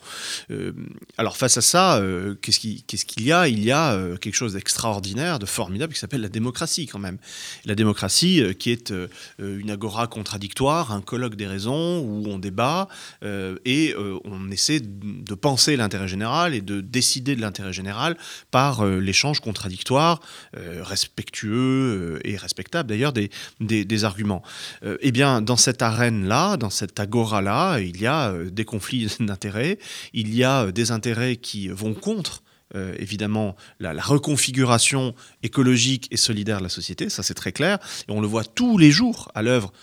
alors 1.18 1.38
face 1.38 1.58
à 1.58 1.62
ça, 1.62 2.02
qu'est-ce 2.42 2.60
qu'il 2.60 3.24
y 3.24 3.32
a? 3.32 3.48
Il 3.48 3.64
y 3.64 3.72
a 3.72 3.98
quelque 4.20 4.36
chose 4.36 4.54
d'extraordinaire, 4.54 5.40
de 5.40 5.46
formidable, 5.46 5.94
qui 5.94 6.00
s'appelle 6.00 6.22
la 6.22 6.30
démocratie 6.30 6.88
quand 6.88 7.00
même. 7.00 7.18
La 7.66 7.76
démocratie 7.76 8.44
qui 8.60 8.72
est 8.72 8.94
une 9.40 9.72
agora 9.72 10.08
contradictoire, 10.08 10.92
un 10.92 11.02
colloque 11.02 11.36
des 11.36 11.48
raisons 11.48 12.00
où 12.00 12.26
on 12.28 12.38
débat 12.38 12.88
et 13.24 13.96
on 14.26 14.52
essaie 14.52 14.82
de 14.82 15.36
penser 15.36 15.76
l'intérêt 15.78 16.08
général 16.08 16.54
et 16.54 16.62
de 16.62 16.82
décider 16.82 17.36
de 17.36 17.42
l'intérêt 17.42 17.74
général 17.74 18.18
par 18.52 18.86
l'échange 18.86 19.40
contradictoire, 19.40 20.22
respectueux 20.54 22.20
et 22.24 22.38
respectable 22.38 22.90
d'ailleurs 22.90 23.14
des, 23.14 23.30
des, 23.60 23.86
des, 23.86 24.04
arguments. 24.04 24.44
eh 24.84 25.12
bien, 25.12 25.42
dans 25.42 25.58
cette 25.58 25.82
arène-là, 25.82 26.51
dans 26.58 26.70
cette 26.70 27.00
agora-là, 27.00 27.80
il 27.80 28.00
y 28.00 28.08
a 28.08 28.32
euh, 28.32 28.50
des 28.50 28.66
conflits 28.66 29.08
d'intérêts, 29.20 29.80
il 30.14 30.34
y 30.34 30.44
a 30.44 30.64
euh, 30.64 30.72
des 30.72 30.92
intérêts 30.92 31.36
qui 31.38 31.68
vont 31.68 31.94
contre 31.94 32.44
évidemment 33.00 33.58
la, 33.82 33.94
la, 33.94 34.02
reconfiguration 34.02 35.14
écologique 35.44 36.08
et 36.10 36.16
solidaire 36.16 36.60
de 36.60 36.64
la 36.64 36.70
société, 36.70 37.10
ça 37.10 37.22
c'est 37.22 37.34
très 37.34 37.52
clair, 37.52 37.80
et 38.08 38.12
on 38.14 38.22
le 38.22 38.28
voit 38.28 38.46
tous 38.46 38.78
les 38.78 38.92
jours 38.92 39.30
à 39.36 39.42
l'œuvre 39.42 39.74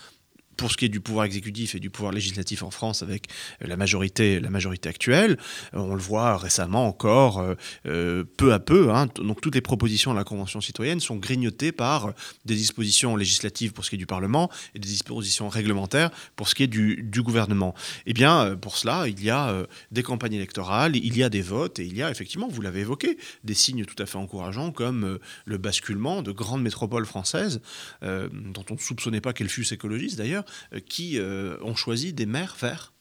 pour 0.58 0.72
ce 0.72 0.76
qui 0.76 0.84
est 0.84 0.90
du 0.90 1.00
pouvoir 1.00 1.24
exécutif 1.24 1.74
et 1.74 1.80
du 1.80 1.88
pouvoir 1.88 2.12
législatif 2.12 2.62
en 2.62 2.70
France 2.70 3.02
avec 3.02 3.28
la 3.60 3.76
majorité, 3.76 4.40
la 4.40 4.50
majorité 4.50 4.88
actuelle. 4.88 5.38
Euh, 5.72 5.78
on 5.78 5.94
le 5.94 6.02
voit 6.02 6.36
récemment 6.36 6.86
encore, 6.86 7.38
euh, 7.38 7.54
euh, 7.86 8.24
peu 8.36 8.52
à 8.52 8.58
peu. 8.58 8.90
Hein. 8.90 9.06
donc 9.14 9.40
toutes 9.40 9.54
les 9.54 9.60
propositions 9.60 10.12
de 10.12 10.18
la 10.18 10.24
Convention 10.24 10.60
citoyenne 10.60 11.00
sont 11.00 11.16
grignotées 11.16 11.72
par 11.72 12.12
des 12.44 12.56
dispositions 12.56 13.16
législatives 13.16 13.72
pour 13.72 13.84
ce 13.84 13.90
qui 13.90 13.96
est 13.96 13.98
du 13.98 14.06
Parlement 14.06 14.50
et 14.74 14.80
des 14.80 14.88
dispositions 14.88 15.48
réglementaires 15.48 16.10
pour 16.34 16.48
ce 16.48 16.54
qui 16.54 16.64
est 16.64 16.66
du, 16.66 17.22
gouvernement. 17.22 17.74
Eh 18.06 18.12
bien, 18.12 18.56
pour 18.56 18.76
cela, 18.76 19.06
il 19.08 19.22
y 19.22 19.30
a 19.30 19.66
des 19.90 20.02
campagnes 20.02 20.34
électorales, 20.34 20.94
il 20.96 21.16
y 21.16 21.22
a 21.22 21.28
des 21.28 21.42
votes 21.42 21.78
et 21.78 21.84
il 21.84 21.96
y 21.96 22.02
a 22.02 22.10
effectivement, 22.10 22.48
vous 22.48 22.62
l'avez 22.62 22.80
évoqué, 22.80 23.18
des 23.44 23.54
signes 23.54 23.84
tout 23.84 24.00
à 24.00 24.06
fait 24.06 24.18
encourageants 24.18 24.70
comme 24.70 25.18
le 25.44 25.58
basculement 25.58 26.22
de 26.22 26.30
grandes 26.30 26.62
métropoles 26.62 27.06
françaises, 27.06 27.60
dont 28.02 28.64
on 28.70 28.74
ne 28.74 28.78
soupçonnait 28.78 29.20
pas 29.20 29.32
qu'elles 29.32 29.48
fussent 29.48 29.72
écologistes 29.72 30.16
d'ailleurs, 30.16 30.44
euh, 30.47 30.47
qui 30.88 31.18
euh, 31.18 31.56
ont 31.62 31.74
choisi 31.74 32.12
des 32.12 32.26
maires 32.26 32.56
verts. 32.60 32.92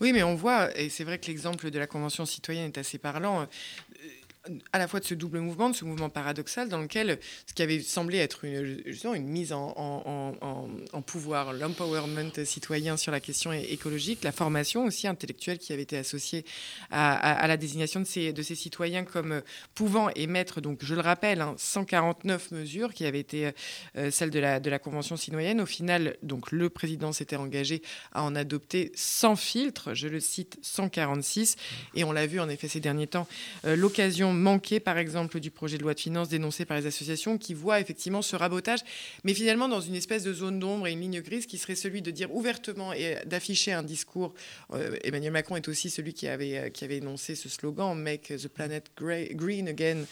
Oui, 0.00 0.12
mais 0.12 0.22
on 0.22 0.34
voit, 0.34 0.76
et 0.78 0.88
c'est 0.88 1.04
vrai 1.04 1.18
que 1.18 1.26
l'exemple 1.26 1.70
de 1.70 1.78
la 1.78 1.86
Convention 1.86 2.24
citoyenne 2.24 2.68
est 2.68 2.78
assez 2.78 2.98
parlant, 2.98 3.46
à 4.72 4.78
la 4.78 4.88
fois 4.88 4.98
de 4.98 5.04
ce 5.04 5.14
double 5.14 5.38
mouvement, 5.38 5.70
de 5.70 5.76
ce 5.76 5.84
mouvement 5.84 6.08
paradoxal 6.08 6.68
dans 6.68 6.80
lequel 6.80 7.18
ce 7.46 7.54
qui 7.54 7.62
avait 7.62 7.80
semblé 7.80 8.18
être 8.18 8.44
une, 8.44 8.82
justement 8.86 9.14
une 9.14 9.28
mise 9.28 9.52
en, 9.52 9.72
en, 9.76 11.02
pouvoir, 11.02 11.52
l'empowerment 11.52 12.44
citoyen 12.44 12.96
sur 12.96 13.12
la 13.12 13.20
question 13.20 13.52
écologique, 13.52 14.24
la 14.24 14.32
formation 14.32 14.84
aussi 14.84 15.06
intellectuelle 15.06 15.58
qui 15.58 15.72
avait 15.72 15.82
été 15.82 15.96
associée 15.96 16.44
à, 16.90 17.46
la 17.46 17.56
désignation 17.56 18.00
de 18.00 18.04
ces, 18.04 18.32
de 18.32 18.42
ces 18.42 18.54
citoyens 18.54 19.04
comme 19.04 19.42
pouvant 19.74 20.08
émettre, 20.10 20.60
donc 20.60 20.80
je 20.82 20.94
le 20.94 21.00
rappelle, 21.00 21.44
149 21.56 22.48
hein, 22.52 22.56
mesures 22.56 22.94
qui 22.94 23.04
avaient 23.04 23.20
été 23.20 23.52
euh, 23.96 24.10
celles 24.10 24.30
de 24.30 24.38
la, 24.38 24.60
de 24.60 24.70
la 24.70 24.78
Convention 24.78 25.16
citoyenne. 25.16 25.60
Au 25.60 25.66
final, 25.66 26.16
donc 26.22 26.50
le 26.50 26.68
président 26.68 27.12
s'était 27.12 27.36
engagé 27.36 27.82
à 28.12 28.22
en 28.22 28.34
adopter 28.34 28.90
sans 28.94 29.36
filtre, 29.36 29.94
je 29.94 30.08
le 30.08 30.20
cite, 30.20 30.58
146, 30.62 31.56
et 31.94 32.04
on 32.04 32.12
l'a 32.12 32.26
vu 32.26 32.40
en 32.40 32.48
effet 32.48 32.68
ces 32.68 32.80
derniers 32.80 33.06
temps, 33.06 33.28
euh, 33.64 33.76
l'occasion 33.76 34.31
manqué, 34.32 34.80
par 34.80 34.98
exemple, 34.98 35.40
du 35.40 35.50
projet 35.50 35.78
de 35.78 35.82
loi 35.82 35.94
de 35.94 36.00
finances 36.00 36.28
dénoncé 36.28 36.64
par 36.64 36.76
les 36.76 36.86
associations 36.86 37.38
qui 37.38 37.54
voient 37.54 37.80
effectivement 37.80 38.22
ce 38.22 38.36
rabotage, 38.36 38.80
mais 39.24 39.34
finalement 39.34 39.68
dans 39.68 39.80
une 39.80 39.94
espèce 39.94 40.24
de 40.24 40.32
zone 40.32 40.58
d'ombre 40.58 40.86
et 40.86 40.92
une 40.92 41.00
ligne 41.00 41.20
grise 41.20 41.46
qui 41.46 41.58
serait 41.58 41.74
celui 41.74 42.02
de 42.02 42.10
dire 42.10 42.34
ouvertement 42.34 42.92
et 42.92 43.16
d'afficher 43.26 43.72
un 43.72 43.82
discours. 43.82 44.34
Euh, 44.72 44.96
Emmanuel 45.04 45.32
Macron 45.32 45.56
est 45.56 45.68
aussi 45.68 45.90
celui 45.90 46.14
qui 46.14 46.28
avait, 46.28 46.58
euh, 46.58 46.68
qui 46.70 46.84
avait 46.84 46.98
énoncé 46.98 47.34
ce 47.34 47.48
slogan 47.48 47.98
Make 47.98 48.32
the 48.36 48.48
planet 48.48 48.90
green 48.96 49.68
again, 49.68 49.96
mm. 49.96 50.06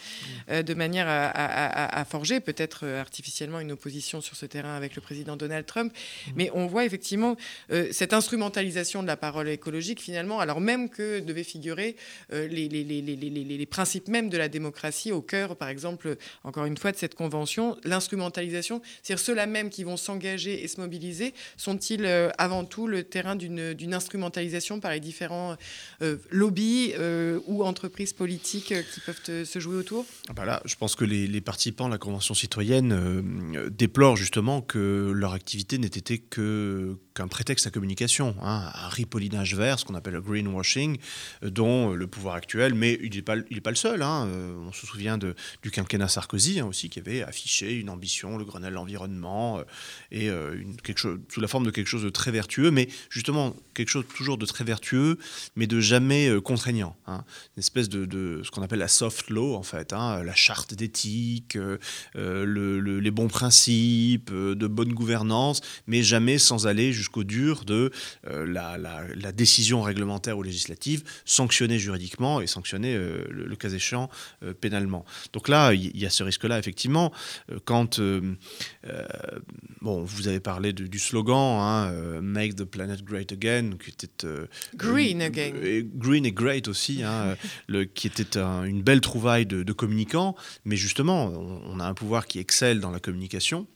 euh, 0.50 0.62
de 0.62 0.74
manière 0.74 1.06
à, 1.08 2.04
forger 2.04 2.40
peut-être 2.40 2.86
artificiellement 2.86 3.60
une 3.60 3.72
opposition 3.72 4.20
sur 4.20 4.36
ce 4.36 4.46
terrain 4.46 4.74
avec 4.74 4.96
le 4.96 5.02
président 5.02 5.36
Donald 5.36 5.66
Trump. 5.66 5.92
Mm. 5.92 6.30
Mais 6.36 6.50
on 6.54 6.66
voit 6.66 6.84
effectivement 6.84 7.36
cette 7.90 8.12
instrumentalisation 8.12 9.02
de 9.02 9.06
la 9.06 9.16
parole 9.16 9.48
écologique 9.48 10.00
finalement, 10.00 10.40
alors 10.40 10.60
même 10.60 10.88
que 10.88 11.20
devaient 11.20 11.44
figurer 11.44 11.96
les, 12.30 12.68
les, 12.68 12.84
les, 12.84 13.02
les 13.02 13.66
principes 13.66 14.08
même 14.10 14.28
de 14.28 14.36
la 14.36 14.48
démocratie 14.48 15.12
au 15.12 15.22
cœur, 15.22 15.56
par 15.56 15.68
exemple, 15.68 16.16
encore 16.44 16.66
une 16.66 16.76
fois, 16.76 16.92
de 16.92 16.96
cette 16.96 17.14
convention, 17.14 17.76
l'instrumentalisation, 17.84 18.82
c'est-à-dire 19.02 19.24
ceux-là 19.24 19.46
même 19.46 19.70
qui 19.70 19.84
vont 19.84 19.96
s'engager 19.96 20.62
et 20.62 20.68
se 20.68 20.80
mobiliser, 20.80 21.34
sont-ils 21.56 22.04
euh, 22.04 22.30
avant 22.38 22.64
tout 22.64 22.86
le 22.86 23.04
terrain 23.04 23.36
d'une 23.36 23.94
instrumentalisation 23.94 24.80
par 24.80 24.92
les 24.92 25.00
différents 25.00 25.56
euh, 26.02 26.16
lobbies 26.30 26.92
euh, 26.98 27.40
ou 27.46 27.64
entreprises 27.64 28.12
politiques 28.12 28.74
qui 28.92 29.00
peuvent 29.00 29.44
se 29.44 29.58
jouer 29.58 29.76
autour? 29.76 30.04
Ah 30.28 30.32
bah 30.32 30.44
là, 30.44 30.60
Je 30.64 30.74
pense 30.76 30.96
que 30.96 31.04
les, 31.04 31.40
participants 31.40 31.86
à 31.86 31.88
la 31.88 31.98
Convention 31.98 32.34
citoyenne 32.34 33.70
déplorent 33.70 34.16
justement 34.16 34.60
que 34.60 35.12
leur 35.14 35.32
activité 35.32 35.78
n'ait 35.78 35.86
été 35.86 36.18
que 36.18 36.98
qu'un 37.20 37.28
prétexte 37.28 37.66
à 37.66 37.70
communication, 37.70 38.34
hein, 38.42 38.70
un 38.74 38.88
ripollinage 38.88 39.54
vert, 39.54 39.78
ce 39.78 39.84
qu'on 39.84 39.94
appelle 39.94 40.14
le 40.14 40.22
greenwashing, 40.22 40.98
dont 41.42 41.92
le 41.92 42.06
pouvoir 42.06 42.34
actuel, 42.34 42.74
mais 42.74 42.98
il 43.02 43.14
n'est 43.14 43.22
pas, 43.22 43.36
pas 43.62 43.70
le 43.70 43.76
seul, 43.76 44.00
Hein, 44.02 44.26
euh, 44.26 44.54
on 44.68 44.72
se 44.72 44.86
souvient 44.86 45.18
de, 45.18 45.34
du 45.62 45.70
quinquennat 45.70 46.08
Sarkozy 46.08 46.60
hein, 46.60 46.66
aussi, 46.66 46.88
qui 46.88 46.98
avait 46.98 47.22
affiché 47.22 47.74
une 47.74 47.90
ambition, 47.90 48.38
le 48.38 48.44
Grenelle 48.44 48.74
l'environnement, 48.74 49.58
euh, 49.58 49.62
et 50.10 50.28
euh, 50.28 50.56
quelque 50.82 50.98
chose, 50.98 51.18
sous 51.28 51.40
la 51.40 51.48
forme 51.48 51.64
de 51.64 51.70
quelque 51.70 51.86
chose 51.86 52.02
de 52.02 52.10
très 52.10 52.30
vertueux, 52.30 52.70
mais 52.70 52.88
justement 53.10 53.54
quelque 53.74 53.88
chose 53.88 54.04
toujours 54.14 54.38
de 54.38 54.46
très 54.46 54.64
vertueux, 54.64 55.18
mais 55.56 55.66
de 55.66 55.80
jamais 55.80 56.30
contraignant. 56.42 56.96
Hein. 57.06 57.24
une 57.56 57.60
espèce 57.60 57.88
de, 57.88 58.42
ce 58.44 58.50
qu'on 58.50 58.62
appelle 58.62 58.78
la 58.78 58.88
soft 58.88 59.30
law, 59.30 59.54
en 59.54 59.62
fait, 59.62 59.92
la 59.92 60.34
charte 60.34 60.74
d'éthique, 60.74 61.58
les 62.14 63.10
bons 63.10 63.28
principes, 63.28 64.32
de 64.32 64.66
bonne 64.66 64.92
gouvernance, 64.92 65.60
mais 65.86 66.02
jamais 66.02 66.38
sans 66.38 66.66
aller 66.66 66.92
jusqu'au 66.92 67.09
dur 67.18 67.64
de 67.64 67.90
la, 68.24 68.78
décision 69.32 69.82
réglementaire 69.82 70.38
ou 70.38 70.42
législative, 70.42 71.04
sanctionnée 71.24 71.78
juridiquement 71.78 72.40
et 72.40 72.46
sanctionnée, 72.46 72.94
le, 72.94 73.26
le 73.28 73.56
cas 73.56 73.68
échéant, 73.68 74.08
euh, 74.42 74.54
pénalement. 74.54 75.04
Donc 75.32 75.48
là, 75.48 75.72
il 75.72 75.96
y, 75.96 76.06
a 76.06 76.10
ce 76.10 76.22
risque-là, 76.22 76.58
effectivement. 76.58 77.12
Euh, 77.50 77.58
quand, 77.64 77.98
euh, 77.98 78.34
bon, 79.80 80.02
vous 80.02 80.28
avez 80.28 80.40
parlé 80.40 80.72
du 80.72 80.98
slogan, 80.98 81.60
hein, 81.60 82.20
Make 82.20 82.56
the 82.56 82.64
planet 82.64 83.02
great 83.04 83.32
again, 83.32 83.72
qui 83.82 83.90
était... 83.90 84.26
green 84.74 85.22
again. 85.22 85.52
green 85.94 86.26
et 86.26 86.32
great 86.32 86.68
aussi, 86.68 87.02
hein, 87.02 87.36
le, 87.68 87.84
qui 87.84 88.06
était 88.06 88.38
une 88.38 88.82
belle 88.82 89.00
trouvaille 89.00 89.46
de, 89.46 89.72
communicants. 89.72 90.34
Mais 90.64 90.76
justement, 90.76 91.26
on, 91.26 91.80
a 91.80 91.84
un 91.84 91.94
pouvoir 91.94 92.26
qui 92.26 92.38
excelle 92.38 92.80
dans 92.80 92.90
la 92.90 93.00
communication 93.00 93.66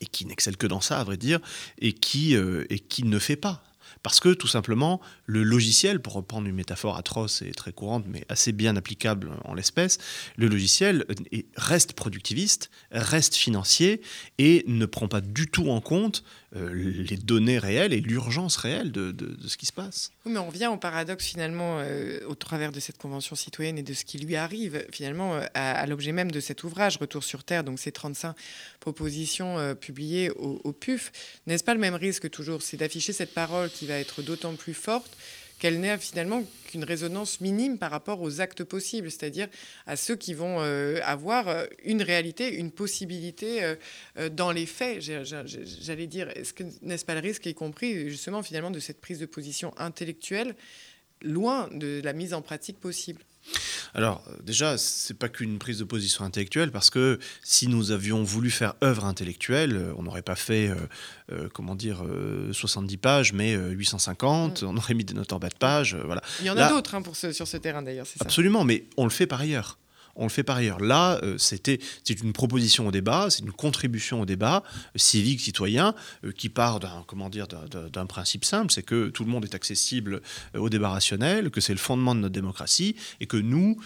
et 0.00 0.06
qui 0.06 0.26
n'excelle 0.26 0.56
que 0.56 0.66
dans 0.66 0.80
ça, 0.80 1.00
à 1.00 1.04
vrai 1.04 1.16
dire, 1.16 1.40
et 1.78 1.92
qui, 1.92 2.34
et 2.34 2.78
qui 2.78 3.04
ne 3.04 3.18
fait 3.18 3.36
pas. 3.36 3.62
Parce 4.02 4.20
que 4.20 4.32
tout 4.32 4.46
simplement, 4.46 5.00
le 5.26 5.42
logiciel, 5.42 6.00
pour 6.00 6.12
reprendre 6.14 6.46
une 6.46 6.54
métaphore 6.54 6.96
atroce 6.96 7.42
et 7.42 7.50
très 7.50 7.72
courante, 7.72 8.04
mais 8.08 8.24
assez 8.28 8.52
bien 8.52 8.76
applicable 8.76 9.32
en 9.44 9.54
l'espèce, 9.54 9.98
le 10.36 10.48
logiciel 10.48 11.04
reste 11.56 11.94
productiviste, 11.94 12.70
reste 12.90 13.34
financier 13.34 14.00
et 14.38 14.64
ne 14.66 14.86
prend 14.86 15.08
pas 15.08 15.20
du 15.20 15.48
tout 15.48 15.70
en 15.70 15.80
compte 15.80 16.24
euh, 16.56 16.72
les 16.72 17.18
données 17.18 17.58
réelles 17.58 17.92
et 17.92 18.00
l'urgence 18.00 18.56
réelle 18.56 18.90
de, 18.90 19.14
ce 19.46 19.58
qui 19.58 19.66
se 19.66 19.72
passe. 19.72 20.12
Oui, 20.24 20.32
mais 20.32 20.38
on 20.38 20.48
vient 20.48 20.70
au 20.70 20.78
paradoxe 20.78 21.26
finalement 21.26 21.78
euh, 21.80 22.20
au 22.26 22.34
travers 22.34 22.72
de 22.72 22.80
cette 22.80 22.96
convention 22.96 23.36
citoyenne 23.36 23.76
et 23.76 23.82
de 23.82 23.92
ce 23.92 24.06
qui 24.06 24.16
lui 24.16 24.34
arrive 24.34 24.82
finalement 24.90 25.34
euh, 25.34 25.44
à, 25.52 25.86
l'objet 25.86 26.12
même 26.12 26.30
de 26.30 26.40
cet 26.40 26.64
ouvrage 26.64 26.96
Retour 26.96 27.22
sur 27.22 27.44
Terre, 27.44 27.64
donc 27.64 27.78
ces 27.78 27.92
35 27.92 28.34
propositions 28.80 29.74
publiées 29.74 30.30
au, 30.30 30.58
au 30.64 30.72
PUF. 30.72 31.12
N'est-ce 31.46 31.64
pas 31.64 31.74
le 31.74 31.80
même 31.80 31.94
risque 31.94 32.30
toujours 32.30 32.62
C'est 32.62 32.78
d'afficher 32.78 33.12
cette 33.12 33.34
parole 33.34 33.68
qui 33.68 33.86
va 33.86 33.98
être 33.98 34.22
d'autant 34.22 34.54
plus 34.54 34.74
forte 34.74 35.18
qu'elle 35.58 35.80
n'est 35.80 35.98
finalement 35.98 36.44
qu'une 36.66 36.84
résonance 36.84 37.40
minime 37.40 37.78
par 37.78 37.90
rapport 37.90 38.20
aux 38.22 38.40
actes 38.40 38.64
possibles, 38.64 39.10
c'est-à-dire 39.10 39.48
à 39.86 39.96
ceux 39.96 40.16
qui 40.16 40.34
vont 40.34 40.60
euh, 40.60 41.00
avoir 41.02 41.48
euh, 41.48 41.66
une 41.84 42.02
réalité, 42.02 42.54
une 42.54 42.70
possibilité 42.70 43.62
euh, 43.62 44.28
dans 44.30 44.52
les 44.52 44.66
faits. 44.66 45.00
J'allais 45.00 46.06
dire, 46.06 46.32
n'est-ce 46.82 47.04
pas 47.04 47.14
le 47.14 47.20
risque, 47.20 47.46
y 47.46 47.54
compris 47.54 48.08
justement 48.08 48.42
finalement 48.42 48.70
de 48.70 48.80
cette 48.80 49.00
prise 49.00 49.18
de 49.18 49.26
position 49.26 49.74
intellectuelle, 49.78 50.54
loin 51.22 51.68
de 51.72 52.00
la 52.04 52.12
mise 52.12 52.34
en 52.34 52.42
pratique 52.42 52.78
possible? 52.78 53.22
Alors 53.94 54.22
déjà, 54.42 54.78
c'est 54.78 55.18
pas 55.18 55.28
qu'une 55.28 55.58
prise 55.58 55.78
de 55.78 55.84
position 55.84 56.24
intellectuelle, 56.24 56.70
parce 56.70 56.90
que 56.90 57.18
si 57.42 57.68
nous 57.68 57.90
avions 57.90 58.22
voulu 58.22 58.50
faire 58.50 58.74
œuvre 58.82 59.04
intellectuelle, 59.04 59.76
euh, 59.76 59.92
on 59.96 60.02
n'aurait 60.02 60.22
pas 60.22 60.36
fait, 60.36 60.68
euh, 60.68 60.74
euh, 61.32 61.48
comment 61.52 61.74
dire, 61.74 62.02
70 62.52 62.96
pages, 62.96 63.32
mais 63.32 63.54
850, 63.54 64.62
mm. 64.62 64.66
on 64.66 64.76
aurait 64.76 64.94
mis 64.94 65.04
des 65.04 65.14
notes 65.14 65.32
en 65.32 65.38
bas 65.38 65.48
de 65.48 65.54
page, 65.54 65.96
voilà. 66.04 66.22
Il 66.40 66.46
y 66.46 66.50
en 66.50 66.56
a 66.56 66.68
d'autres 66.68 66.94
hein, 66.94 67.02
sur 67.32 67.46
ce 67.46 67.56
terrain 67.56 67.82
d'ailleurs, 67.82 68.06
c'est 68.06 68.18
ça 68.18 68.24
Absolument, 68.24 68.64
mais 68.64 68.84
on 68.96 69.04
le 69.04 69.10
fait 69.10 69.26
par 69.26 69.40
ailleurs 69.40 69.78
on 70.18 70.24
le 70.24 70.28
fait 70.28 70.42
par 70.42 70.56
ailleurs. 70.56 70.80
Là, 70.80 71.18
euh, 71.22 71.38
c'était 71.38 71.78
c'est 72.04 72.20
une 72.20 72.32
proposition 72.32 72.88
au 72.88 72.90
débat, 72.90 73.30
c'est 73.30 73.42
une 73.42 73.52
contribution 73.52 74.20
au 74.20 74.26
débat 74.26 74.62
euh, 74.66 74.98
civique, 74.98 75.40
citoyen, 75.40 75.94
euh, 76.24 76.32
qui 76.32 76.48
part 76.48 76.80
d'un 76.80 77.04
comment 77.06 77.30
dire 77.30 77.46
d'un 77.48 78.06
principe 78.06 78.44
simple, 78.44 78.72
c'est 78.72 78.82
que 78.82 79.08
tout 79.08 79.24
le 79.24 79.30
monde 79.30 79.44
est 79.44 79.54
accessible 79.54 80.20
au 80.54 80.68
débat 80.68 80.90
rationnel, 80.90 81.50
que 81.50 81.60
c'est 81.60 81.72
le 81.72 81.78
fondement 81.78 82.14
de 82.14 82.20
notre 82.20 82.34
démocratie, 82.34 82.96
et 83.20 83.26
que 83.26 83.36
nous 83.36 83.80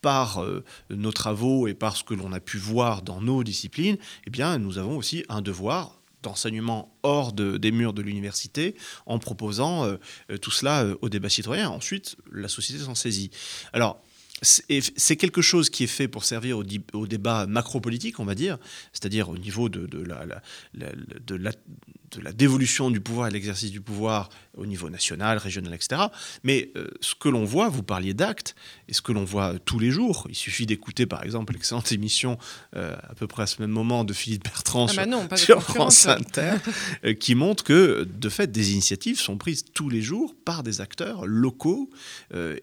par 0.00 0.44
nos 0.90 1.10
travaux 1.10 1.66
et 1.66 1.74
par 1.74 1.96
ce 1.96 2.04
que 2.04 2.14
l'on 2.14 2.32
a 2.32 2.38
pu 2.38 2.58
voir 2.58 3.02
dans 3.02 3.20
nos 3.20 3.42
disciplines, 3.42 3.96
eh 4.26 4.30
bien, 4.30 4.58
nous 4.58 4.78
avons 4.78 4.96
aussi 4.96 5.24
un 5.28 5.42
devoir 5.42 6.00
d'enseignement 6.22 6.96
hors 7.02 7.32
des 7.32 7.72
murs 7.72 7.92
de 7.92 8.02
l'université 8.02 8.76
en 9.06 9.18
proposant 9.18 9.90
tout 10.40 10.50
cela 10.50 10.86
au 11.00 11.08
débat 11.08 11.28
citoyen. 11.28 11.70
Ensuite, 11.70 12.16
la 12.30 12.48
société 12.48 12.84
s'en 12.84 12.94
saisit. 12.94 13.30
Alors, 13.72 14.00
c'est 14.42 15.16
quelque 15.16 15.40
chose 15.40 15.70
qui 15.70 15.84
est 15.84 15.88
fait 15.88 16.08
pour 16.08 16.24
servir 16.24 16.58
au, 16.58 17.06
débat 17.06 17.46
macro-politique, 17.46 18.20
on 18.20 18.24
va 18.24 18.34
dire, 18.34 18.58
c'est-à-dire 18.92 19.30
au 19.30 19.38
niveau 19.38 19.68
de, 19.68 20.02
la, 20.02 20.26
de, 20.74 21.52
de 22.16 22.24
la 22.24 22.32
dévolution 22.32 22.90
du 22.90 23.00
pouvoir 23.00 23.28
et 23.28 23.30
l'exercice 23.30 23.70
du 23.70 23.80
pouvoir 23.80 24.28
au 24.56 24.66
niveau 24.66 24.90
national, 24.90 25.38
régional, 25.38 25.74
etc. 25.74 26.02
Mais 26.42 26.70
euh, 26.76 26.88
ce 27.00 27.14
que 27.14 27.28
l'on 27.28 27.44
voit, 27.44 27.68
vous 27.68 27.82
parliez 27.82 28.14
d'actes, 28.14 28.54
et 28.88 28.94
ce 28.94 29.02
que 29.02 29.12
l'on 29.12 29.24
voit 29.24 29.58
tous 29.64 29.78
les 29.78 29.90
jours, 29.90 30.26
il 30.28 30.34
suffit 30.34 30.66
d'écouter 30.66 31.06
par 31.06 31.22
exemple 31.22 31.52
l'excellente 31.52 31.92
émission 31.92 32.38
à 32.72 33.14
peu 33.14 33.26
près 33.26 33.44
à 33.44 33.46
ce 33.46 33.60
même 33.60 33.70
moment 33.70 34.04
de 34.04 34.12
Philippe 34.12 34.44
Bertrand 34.44 34.86
ah 34.96 35.06
bah 35.28 35.36
sur, 35.36 35.62
France 35.62 36.06
Inter, 36.06 36.54
qui 37.20 37.34
montre 37.34 37.64
que 37.64 38.06
de 38.10 38.28
fait 38.28 38.50
des 38.50 38.72
initiatives 38.72 39.18
sont 39.18 39.36
prises 39.36 39.64
tous 39.74 39.88
les 39.88 40.02
jours 40.02 40.34
par 40.44 40.62
des 40.62 40.80
acteurs 40.80 41.26
locaux, 41.26 41.90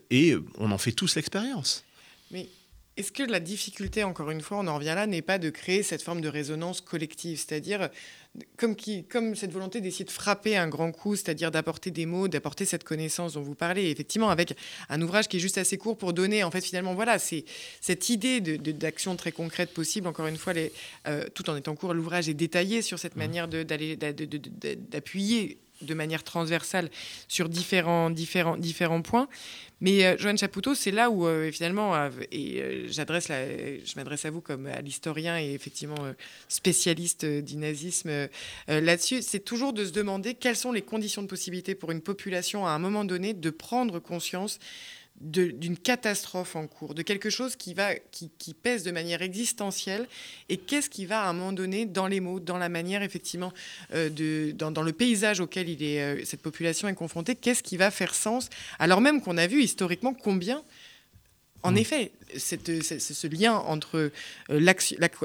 et 0.09 0.35
on 0.57 0.71
en 0.71 0.77
fait 0.77 0.91
tous 0.91 1.15
l'expérience. 1.15 1.83
Mais 2.31 2.47
est-ce 2.95 3.11
que 3.11 3.23
la 3.23 3.39
difficulté, 3.39 4.03
encore 4.03 4.29
une 4.29 4.41
fois, 4.41 4.57
on 4.59 4.67
en 4.67 4.75
revient 4.75 4.93
là, 4.95 5.07
n'est 5.07 5.23
pas 5.23 5.39
de 5.39 5.49
créer 5.49 5.81
cette 5.81 6.03
forme 6.03 6.21
de 6.21 6.27
résonance 6.27 6.79
collective 6.79 7.39
C'est-à-dire, 7.39 7.89
comme, 8.55 8.75
qui, 8.75 9.03
comme 9.05 9.35
cette 9.35 9.51
volonté 9.51 9.81
d'essayer 9.81 10.05
de 10.05 10.11
frapper 10.11 10.57
un 10.57 10.67
grand 10.67 10.91
coup, 10.91 11.15
c'est-à-dire 11.15 11.49
d'apporter 11.49 11.89
des 11.89 12.05
mots, 12.05 12.27
d'apporter 12.27 12.65
cette 12.65 12.83
connaissance 12.83 13.33
dont 13.33 13.41
vous 13.41 13.55
parlez, 13.55 13.89
effectivement, 13.89 14.29
avec 14.29 14.55
un 14.89 15.01
ouvrage 15.01 15.27
qui 15.27 15.37
est 15.37 15.39
juste 15.39 15.57
assez 15.57 15.77
court 15.77 15.97
pour 15.97 16.13
donner, 16.13 16.43
en 16.43 16.51
fait, 16.51 16.61
finalement, 16.61 16.93
voilà, 16.93 17.17
c'est 17.17 17.45
cette 17.81 18.09
idée 18.09 18.41
d'action 18.41 19.15
très 19.15 19.31
concrète 19.31 19.73
possible. 19.73 20.05
Encore 20.07 20.27
une 20.27 20.37
fois, 20.37 20.53
les, 20.53 20.71
euh, 21.07 21.25
tout 21.33 21.49
en 21.49 21.55
étant 21.55 21.75
court, 21.75 21.95
l'ouvrage 21.95 22.29
est 22.29 22.35
détaillé 22.35 22.83
sur 22.83 22.99
cette 22.99 23.15
mmh. 23.15 23.19
manière 23.19 23.47
d'appuyer 24.91 25.57
de 25.85 25.93
manière 25.93 26.23
transversale 26.23 26.89
sur 27.27 27.49
différents, 27.49 28.09
différents, 28.09 28.57
différents 28.57 29.01
points. 29.01 29.27
Mais 29.83 30.05
euh, 30.05 30.17
Joanne 30.17 30.37
Chapoutot, 30.37 30.75
c'est 30.75 30.91
là 30.91 31.09
où 31.09 31.27
euh, 31.27 31.51
finalement, 31.51 31.93
euh, 31.93 32.09
et 32.31 32.85
j'adresse 32.87 33.27
je 33.27 33.95
m'adresse 33.97 34.23
à 34.23 34.31
vous 34.31 34.39
comme 34.39 34.65
à 34.67 34.79
l'historien 34.81 35.37
et 35.37 35.53
effectivement 35.53 35.97
spécialiste 36.47 37.25
du 37.25 37.57
nazisme 37.57 38.29
là-dessus, 38.67 39.21
c'est 39.21 39.41
toujours 39.41 39.73
de 39.73 39.83
se 39.83 39.91
demander 39.91 40.35
quelles 40.35 40.55
sont 40.55 40.71
les 40.71 40.81
conditions 40.81 41.21
de 41.21 41.27
possibilité 41.27 41.75
pour 41.75 41.91
une 41.91 42.01
population 42.01 42.65
à 42.65 42.71
un 42.71 42.79
moment 42.79 43.03
donné 43.03 43.33
de 43.33 43.49
prendre 43.49 43.99
conscience 43.99 44.59
d'une 45.21 45.77
catastrophe 45.77 46.55
en 46.55 46.67
cours, 46.67 46.93
de 46.93 47.01
quelque 47.01 47.29
chose 47.29 47.55
qui, 47.55 47.73
va, 47.73 47.95
qui, 47.95 48.53
pèse 48.53 48.83
de 48.83 48.91
manière 48.91 49.21
existentielle, 49.21 50.07
et 50.49 50.57
qu'est-ce 50.57 50.89
qui 50.89 51.05
va 51.05 51.23
à 51.23 51.29
un 51.29 51.33
moment 51.33 51.53
donné, 51.53 51.85
dans 51.85 52.07
les 52.07 52.19
mots, 52.19 52.39
dans 52.39 52.57
la 52.57 52.67
manière, 52.67 53.03
effectivement, 53.03 53.53
euh, 53.93 54.09
de, 54.09 54.51
dans, 54.51 54.81
le 54.81 54.91
paysage 54.91 55.39
auquel 55.39 55.69
il 55.69 55.83
est, 55.83 56.01
euh, 56.01 56.25
cette 56.25 56.41
population 56.41 56.87
est 56.87 56.93
confrontée, 56.93 57.35
qu'est-ce 57.35 57.63
qui 57.63 57.77
va 57.77 57.91
faire 57.91 58.15
sens, 58.15 58.49
alors 58.79 59.01
même 59.01 59.21
qu'on 59.21 59.37
a 59.37 59.47
vu 59.47 59.63
historiquement 59.63 60.13
combien 60.13 60.63
en 61.65 61.71
mmh. 61.71 61.77
effet, 61.77 62.11
cette, 62.37 62.83
ce 62.83 63.27
lien 63.27 63.53
entre 63.53 63.97
euh, 63.97 64.11
la, 64.49 64.73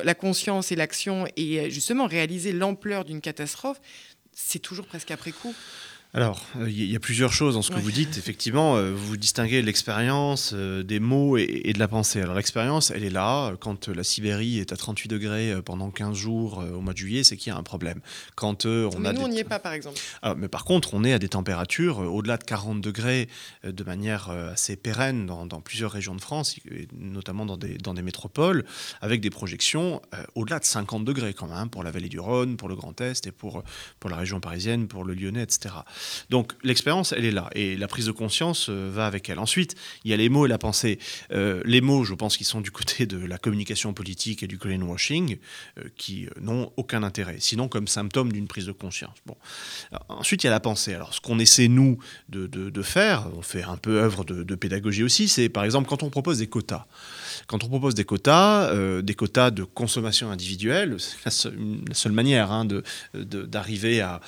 la, 0.05 0.15
conscience 0.15 0.71
et 0.71 0.77
l'action 0.77 1.27
et 1.37 1.69
justement 1.69 2.07
réaliser 2.07 2.53
l'ampleur 2.53 3.05
d'une 3.05 3.21
catastrophe, 3.21 3.81
c'est 4.33 4.61
toujours 4.61 4.87
presque 4.87 5.11
après 5.11 5.33
coup. 5.33 5.53
Alors, 6.15 6.47
euh, 6.57 6.71
il 6.71 6.91
y 6.91 6.97
a 6.97 7.01
plusieurs 7.01 7.35
choses 7.35 7.55
dans 7.55 7.61
ce 7.61 7.71
que 7.71 7.79
vous 7.79 7.91
dites. 7.91 8.17
Effectivement, 8.17 8.77
euh, 8.77 8.93
vous 8.95 9.19
distinguez 9.19 9.61
l'expérience, 9.61 10.53
euh, 10.55 10.83
des 10.83 11.01
mots 11.01 11.37
et, 11.37 11.73
de 11.75 11.79
la 11.79 11.87
pensée. 11.87 12.23
Alors, 12.23 12.35
l'expérience, 12.35 12.91
elle 12.91 13.05
est 13.05 13.11
là. 13.11 13.53
Quand 13.61 13.89
la 13.89 14.03
Sibérie 14.03 14.59
est 14.59 14.73
à 14.73 14.77
38 14.77 15.09
degrés 15.09 15.55
pendant 15.63 15.91
15 15.91 16.17
jours 16.17 16.65
au 16.75 16.81
mois 16.81 16.95
de 16.95 16.99
juillet, 16.99 17.25
c'est 17.25 17.37
qu'il 17.37 17.53
y 17.53 17.55
a 17.55 17.59
un 17.59 17.63
problème. 17.63 18.01
Quand 18.37 18.65
on 18.65 18.89
mais 18.99 19.13
nous, 19.13 19.21
on 19.21 19.29
n'y 19.29 19.41
est 19.41 19.45
pas, 19.45 19.59
par 19.59 19.75
exemple. 19.75 20.01
Ah, 20.23 20.35
mais 20.35 20.49
par 20.49 20.65
contre, 20.65 20.95
on 20.95 21.05
est 21.05 21.13
à 21.13 21.19
des 21.19 21.29
températures 21.29 21.99
au-delà 21.99 22.39
de 22.39 22.45
40 22.45 22.81
degrés 22.81 23.29
de 23.65 23.85
manière 23.85 24.31
assez 24.31 24.77
pérenne 24.77 25.27
dans, 25.27 25.61
plusieurs 25.61 25.93
régions 25.93 26.15
de 26.15 26.21
France, 26.21 26.57
notamment 26.97 27.45
dans 27.45 27.59
des, 27.59 27.77
dans 27.77 27.93
des 27.93 28.03
métropoles, 28.03 28.65
avec 29.03 29.21
des 29.21 29.31
projections 29.31 30.01
au-delà 30.35 30.59
de 30.59 30.65
50 30.65 31.05
degrés 31.05 31.35
quand 31.35 31.49
même, 31.49 31.69
pour 31.69 31.83
la 31.83 31.91
vallée 31.91 32.09
du 32.09 32.19
Rhône, 32.19 32.57
pour 32.57 32.69
le 32.69 32.77
Grand 32.77 32.99
Est 33.01 33.27
et 33.27 33.33
pour, 33.33 33.63
pour 34.01 34.09
la 34.09 34.17
région 34.17 34.41
parisienne, 34.41 34.89
pour 34.89 35.05
le 35.05 35.15
Lyonnais, 35.15 35.43
etc. 35.43 35.75
Donc 36.31 36.53
l'expérience, 36.63 37.13
elle 37.13 37.25
est 37.25 37.31
là, 37.31 37.49
et 37.55 37.77
la 37.77 37.89
prise 37.89 38.07
de 38.07 38.13
conscience 38.13 38.69
euh, 38.69 38.91
va 38.93 39.07
avec 39.07 39.29
elle. 39.29 39.39
Ensuite, 39.39 39.75
il 40.05 40.11
y 40.11 40.15
a 40.15 40.17
les 40.17 40.29
mots 40.29 40.47
et 40.47 40.49
la 40.49 40.59
pensée. 40.59 40.99
Euh, 41.33 41.63
les 41.65 41.81
mots, 41.81 42.05
je 42.05 42.15
pense 42.15 42.37
qu'ils 42.37 42.47
sont 42.47 42.61
du 42.61 42.71
côté 42.71 43.07
de 43.07 43.19
la 43.19 43.39
communication 43.39 43.93
politique 43.93 44.43
et 44.43 44.47
du 44.47 44.57
greenwashing, 44.57 45.39
euh, 45.79 45.83
qui 45.97 46.27
n'ont 46.41 46.73
aucun 46.77 47.03
intérêt, 47.03 47.37
sinon 47.39 47.69
comme 47.69 47.89
symptôme 47.89 48.33
d'une 48.33 48.47
prise 48.47 48.67
de 48.67 48.73
conscience. 48.73 49.17
Ensuite, 50.09 50.45
il 50.45 50.47
y 50.47 50.49
a 50.49 50.53
la 50.53 50.61
pensée. 50.61 50.95
Alors, 50.95 51.15
ce 51.15 51.21
qu'on 51.21 51.39
essaie, 51.39 51.69
nous, 51.69 51.99
de, 52.29 52.83
faire, 52.83 53.29
on 53.37 53.43
fait 53.43 53.63
un 53.63 53.77
peu 53.77 54.01
œuvre 54.01 54.25
de, 54.25 54.55
pédagogie 54.55 55.03
aussi, 55.03 55.29
c'est 55.29 55.49
par 55.49 55.65
exemple 55.65 55.89
quand 55.89 56.03
on 56.03 56.11
propose 56.11 56.39
des 56.39 56.49
quotas. 56.49 56.87
Quand 57.47 57.63
on 57.65 57.69
propose 57.69 57.95
des 57.95 58.05
quotas, 58.05 59.03
des 59.03 59.15
quotas 59.15 59.51
de 59.51 59.63
consommation 59.65 60.31
individuelle, 60.31 60.97
c'est 60.99 61.25
la, 61.25 61.31
seule 61.95 62.13
manière 62.13 62.51
hein, 62.51 62.67
d'arriver 63.15 64.01
à 64.01 64.21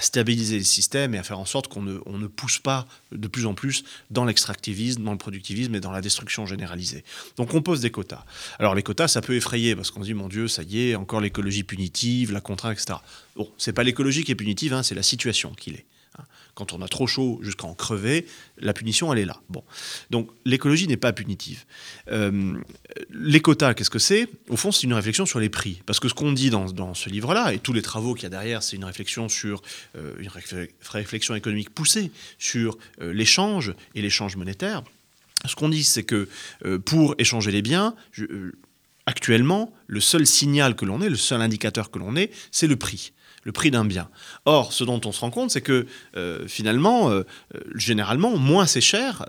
stabiliser 0.00 0.55
le 0.58 0.64
système 0.64 1.14
et 1.14 1.18
à 1.18 1.22
faire 1.22 1.38
en 1.38 1.44
sorte 1.44 1.68
qu'on 1.68 1.82
ne, 1.82 1.98
on 2.06 2.18
ne 2.18 2.26
pousse 2.26 2.58
pas 2.58 2.86
de 3.12 3.28
plus 3.28 3.46
en 3.46 3.54
plus 3.54 3.84
dans 4.10 4.24
l'extractivisme, 4.24 5.02
dans 5.02 5.12
le 5.12 5.18
productivisme 5.18 5.74
et 5.74 5.80
dans 5.80 5.92
la 5.92 6.00
destruction 6.00 6.46
généralisée. 6.46 7.04
Donc 7.36 7.54
on 7.54 7.62
pose 7.62 7.80
des 7.80 7.90
quotas. 7.90 8.24
Alors 8.58 8.74
les 8.74 8.82
quotas, 8.82 9.08
ça 9.08 9.20
peut 9.20 9.34
effrayer 9.34 9.76
parce 9.76 9.90
qu'on 9.90 10.00
se 10.00 10.06
dit, 10.06 10.14
mon 10.14 10.28
Dieu, 10.28 10.48
ça 10.48 10.62
y 10.62 10.90
est, 10.90 10.94
encore 10.94 11.20
l'écologie 11.20 11.62
punitive, 11.62 12.32
la 12.32 12.40
contrainte, 12.40 12.78
etc. 12.78 12.98
Bon, 13.36 13.48
c'est 13.58 13.72
pas 13.72 13.82
l'écologie 13.82 14.24
qui 14.24 14.32
est 14.32 14.36
punitive, 14.36 14.72
hein, 14.72 14.82
c'est 14.82 14.94
la 14.94 15.02
situation 15.02 15.52
qui 15.54 15.70
l'est. 15.70 15.84
Quand 16.54 16.72
on 16.72 16.80
a 16.80 16.88
trop 16.88 17.06
chaud 17.06 17.38
jusqu'à 17.42 17.66
en 17.66 17.74
crever, 17.74 18.26
la 18.58 18.72
punition, 18.72 19.12
elle 19.12 19.18
est 19.18 19.24
là. 19.24 19.40
Bon. 19.50 19.62
Donc 20.10 20.30
l'écologie 20.44 20.88
n'est 20.88 20.96
pas 20.96 21.12
punitive. 21.12 21.64
Euh, 22.10 22.54
les 23.10 23.40
quotas, 23.40 23.74
qu'est-ce 23.74 23.90
que 23.90 23.98
c'est? 23.98 24.28
Au 24.48 24.56
fond, 24.56 24.72
c'est 24.72 24.84
une 24.84 24.94
réflexion 24.94 25.26
sur 25.26 25.38
les 25.38 25.50
prix. 25.50 25.82
Parce 25.84 26.00
que 26.00 26.08
ce 26.08 26.14
qu'on 26.14 26.32
dit 26.32 26.50
dans, 26.50 26.94
ce 26.94 27.10
livre-là, 27.10 27.52
et 27.52 27.58
tous 27.58 27.72
les 27.72 27.82
travaux 27.82 28.14
qu'il 28.14 28.24
y 28.24 28.26
a 28.26 28.30
derrière, 28.30 28.62
c'est 28.62 28.76
une 28.76 28.84
réflexion 28.84 29.28
sur 29.28 29.62
euh, 29.96 30.14
réflexion 30.90 31.34
économique 31.34 31.70
poussée 31.70 32.10
sur 32.38 32.78
euh, 33.00 33.12
l'échange 33.12 33.74
et 33.94 34.02
l'échange 34.02 34.36
monétaire. 34.36 34.82
Ce 35.44 35.54
qu'on 35.54 35.68
dit, 35.68 35.84
c'est 35.84 36.02
que 36.02 36.28
pour 36.86 37.14
échanger 37.18 37.52
les 37.52 37.62
biens, 37.62 37.94
actuellement, 39.04 39.72
le 39.86 40.00
seul 40.00 40.26
signal 40.26 40.74
que 40.74 40.84
l'on 40.84 41.00
ait, 41.02 41.08
le 41.08 41.16
seul 41.16 41.40
indicateur 41.40 41.90
que 41.90 41.98
l'on 41.98 42.16
ait, 42.16 42.30
c'est 42.50 42.66
le 42.66 42.76
prix 42.76 43.12
le 43.46 43.52
prix 43.52 43.70
d'un 43.70 43.84
bien. 43.84 44.08
Or, 44.44 44.72
ce 44.72 44.82
dont 44.82 45.00
on 45.04 45.12
se 45.12 45.20
rend 45.20 45.30
compte, 45.30 45.52
c'est 45.52 45.60
que 45.60 45.86
euh, 46.16 46.46
finalement, 46.48 47.10
euh, 47.10 47.22
euh, 47.54 47.60
généralement, 47.76 48.36
moins 48.36 48.66
c'est 48.66 48.80
cher, 48.80 49.24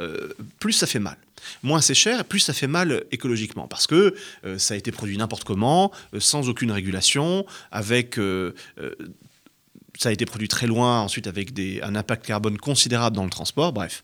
plus 0.60 0.74
ça 0.74 0.88
fait 0.88 1.00
mal. 1.00 1.18
Moins 1.62 1.82
c'est 1.82 1.94
cher, 1.94 2.26
plus 2.26 2.40
ça 2.40 2.52
fait 2.52 2.68
mal 2.68 3.04
écologiquement, 3.12 3.68
parce 3.68 3.86
que 3.86 4.16
ça 4.58 4.74
a 4.74 4.78
été 4.78 4.92
produit 4.92 5.18
n'importe 5.18 5.44
comment, 5.44 5.92
sans 6.18 6.50
aucune 6.50 6.72
régulation, 6.72 7.46
avec 7.72 8.20
ça 10.00 10.10
a 10.10 10.12
été 10.12 10.26
produit 10.26 10.48
très 10.48 10.66
loin, 10.66 11.02
ensuite 11.02 11.28
avec 11.28 11.52
un 11.84 11.96
impact 11.96 12.26
carbone 12.26 12.58
considérable 12.58 13.16
dans 13.16 13.24
le 13.24 13.30
transport, 13.30 13.72
bref. 13.72 14.04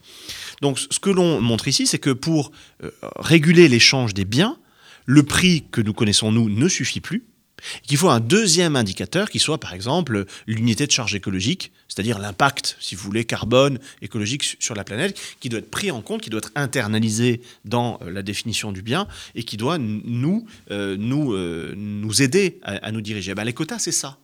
Donc 0.62 0.80
ce 0.80 1.00
que 1.00 1.10
l'on 1.10 1.42
montre 1.42 1.68
ici, 1.68 1.88
c'est 1.88 2.00
que 2.00 2.12
pour 2.12 2.52
réguler 3.18 3.68
l'échange 3.68 4.14
des 4.14 4.26
biens, 4.26 4.58
le 5.06 5.24
prix 5.24 5.66
que 5.72 5.82
nous 5.82 5.94
connaissons, 5.94 6.32
nous, 6.32 6.50
ne 6.50 6.68
suffit 6.68 7.02
plus 7.02 7.24
qu'il 7.84 7.98
faut 7.98 8.10
un 8.10 8.20
deuxième 8.20 8.76
indicateur 8.76 9.30
qui 9.30 9.40
soit 9.40 9.60
par 9.60 9.74
exemple 9.74 10.26
l'unité 10.48 10.88
de 10.88 10.92
charge 10.92 11.16
écologique, 11.16 11.72
c'est-à-dire 11.88 12.20
l'impact, 12.20 12.78
si 12.80 12.96
vous 12.96 13.04
voulez, 13.04 13.26
carbone 13.26 13.80
écologique 14.02 14.58
sur 14.60 14.76
la 14.76 14.84
planète, 14.84 15.20
qui 15.40 15.50
doit 15.50 15.60
être 15.60 15.72
pris 15.72 15.92
en 15.92 16.02
compte, 16.02 16.22
qui 16.22 16.30
doit 16.30 16.40
être 16.40 16.52
internalisé 16.56 17.42
dans 17.66 18.00
euh, 18.02 18.12
la 18.12 18.22
définition 18.22 18.72
du 18.72 18.82
bien 18.82 19.08
et 19.36 19.44
qui 19.44 19.58
doit 19.58 19.78
nous, 19.78 20.46
euh, 20.72 20.96
nous, 20.98 21.34
euh, 21.34 21.74
nous 21.76 22.22
aider 22.22 22.60
à, 22.64 22.92
nous 22.92 23.02
diriger. 23.02 23.34
Ben, 23.36 23.44
les 23.44 23.54
quotas, 23.54 23.80
c'est 23.80 23.92
ça. 23.92 24.18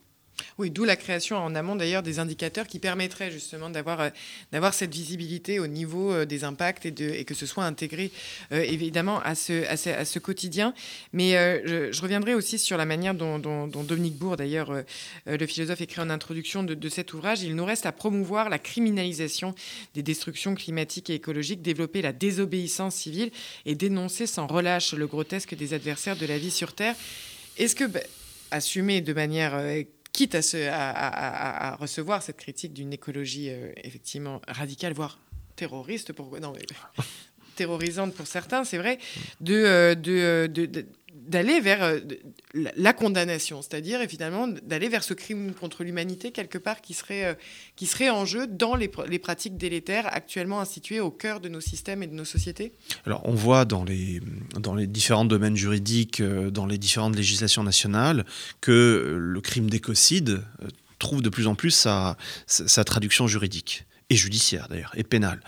Oui, 0.59 0.71
d'où 0.71 0.83
la 0.83 0.97
création 0.97 1.37
en 1.37 1.55
amont 1.55 1.77
d'ailleurs 1.77 2.03
des 2.03 2.19
indicateurs 2.19 2.67
qui 2.67 2.79
permettraient 2.79 3.31
justement 3.31 3.69
d'avoir 3.69 4.01
euh, 4.01 4.09
d'avoir 4.51 4.73
cette 4.73 4.93
visibilité 4.93 5.57
au 5.57 5.67
niveau 5.67 6.11
euh, 6.11 6.25
des 6.25 6.43
impacts 6.43 6.85
et, 6.85 6.91
de, 6.91 7.07
et 7.07 7.23
que 7.23 7.33
ce 7.33 7.45
soit 7.45 7.63
intégré 7.63 8.11
euh, 8.51 8.61
évidemment 8.61 9.21
à 9.21 9.35
ce, 9.35 9.65
à 9.65 10.03
ce, 10.03 10.19
quotidien. 10.19 10.73
Mais 11.13 11.31
je, 11.65 12.01
reviendrai 12.01 12.33
aussi 12.33 12.59
sur 12.59 12.75
la 12.75 12.83
manière 12.83 13.13
dont, 13.15 13.39
Dominique 13.67 14.17
Bourg, 14.17 14.35
d'ailleurs, 14.35 14.83
le 15.25 15.45
philosophe 15.45 15.79
écrit 15.79 16.01
en 16.01 16.09
introduction 16.09 16.63
de, 16.63 16.73
de, 16.73 16.89
cet 16.89 17.13
ouvrage, 17.13 17.41
il 17.41 17.55
nous 17.55 17.63
reste 17.63 17.85
à 17.85 17.93
promouvoir 17.93 18.49
la 18.49 18.59
criminalisation 18.59 19.55
des 19.93 20.03
destructions 20.03 20.55
climatiques 20.55 21.09
et 21.09 21.13
écologiques, 21.13 21.61
développer 21.61 22.01
la 22.01 22.11
désobéissance 22.11 22.95
civile 22.95 23.31
et 23.65 23.75
dénoncer 23.75 24.27
sans 24.27 24.45
relâche 24.45 24.93
le 24.93 25.07
grotesque 25.07 25.55
des 25.55 25.73
adversaires 25.73 26.17
de 26.17 26.25
la 26.25 26.37
vie 26.37 26.51
sur 26.51 26.73
Terre. 26.73 26.95
Est-ce 27.57 27.75
que 27.75 27.85
bah, 27.85 28.01
assumer 28.51 28.99
de 28.99 29.13
manière 29.13 29.55
quitte 30.19 30.35
à, 30.69 31.77
recevoir 31.79 32.21
cette 32.21 32.35
critique 32.35 32.73
d'une 32.73 32.91
écologie 32.91 33.49
euh, 33.51 33.71
effectivement 33.85 34.41
radicale, 34.49 34.91
voire 34.91 35.17
terroriste, 35.55 36.11
pour, 36.11 36.37
non, 36.41 36.51
terrorisante 37.55 38.13
pour 38.13 38.27
certains, 38.27 38.65
c'est 38.65 38.77
vrai, 38.77 38.99
de, 39.39 39.53
euh, 39.53 39.95
de, 39.95 40.47
de, 40.65 40.85
d'aller 41.13 41.59
vers 41.59 41.83
euh, 41.83 41.99
la 42.53 42.93
condamnation, 42.93 43.61
c'est-à-dire 43.61 43.99
finalement 44.07 44.47
d'aller 44.47 44.89
vers 44.89 45.03
ce 45.03 45.13
crime 45.13 45.53
contre 45.53 45.83
l'humanité 45.83 46.31
quelque 46.31 46.57
part 46.57 46.81
qui 46.81 46.93
serait, 46.93 47.25
euh, 47.25 47.33
qui 47.75 47.85
serait 47.85 48.09
en 48.09 48.25
jeu 48.25 48.47
dans 48.47 48.75
les, 48.75 48.91
les, 49.07 49.19
pratiques 49.19 49.57
délétères 49.57 50.07
actuellement 50.13 50.59
instituées 50.59 50.99
au 50.99 51.11
cœur 51.11 51.39
de 51.39 51.49
nos 51.49 51.61
systèmes 51.61 52.03
et 52.03 52.07
de 52.07 52.13
nos 52.13 52.25
sociétés. 52.25 52.73
Alors 53.05 53.21
on 53.25 53.33
voit 53.33 53.65
dans 53.65 53.83
les, 53.83 54.21
dans 54.59 54.75
les 54.75 54.87
différents 54.87 55.25
domaines 55.25 55.55
juridiques, 55.55 56.21
euh, 56.21 56.51
dans 56.51 56.65
les 56.65 56.77
différentes 56.77 57.15
législations 57.15 57.63
nationales, 57.63 58.25
que 58.61 59.15
le 59.17 59.41
crime 59.41 59.69
d'écocide 59.69 60.41
trouve 60.99 61.21
de 61.21 61.29
plus 61.29 61.47
en 61.47 61.55
plus 61.55 61.71
sa, 61.71 62.17
sa 62.45 62.83
traduction 62.83 63.27
juridique 63.27 63.85
et 64.09 64.15
judiciaire 64.15 64.67
d'ailleurs, 64.69 64.91
et 64.95 65.03
pénale. 65.03 65.39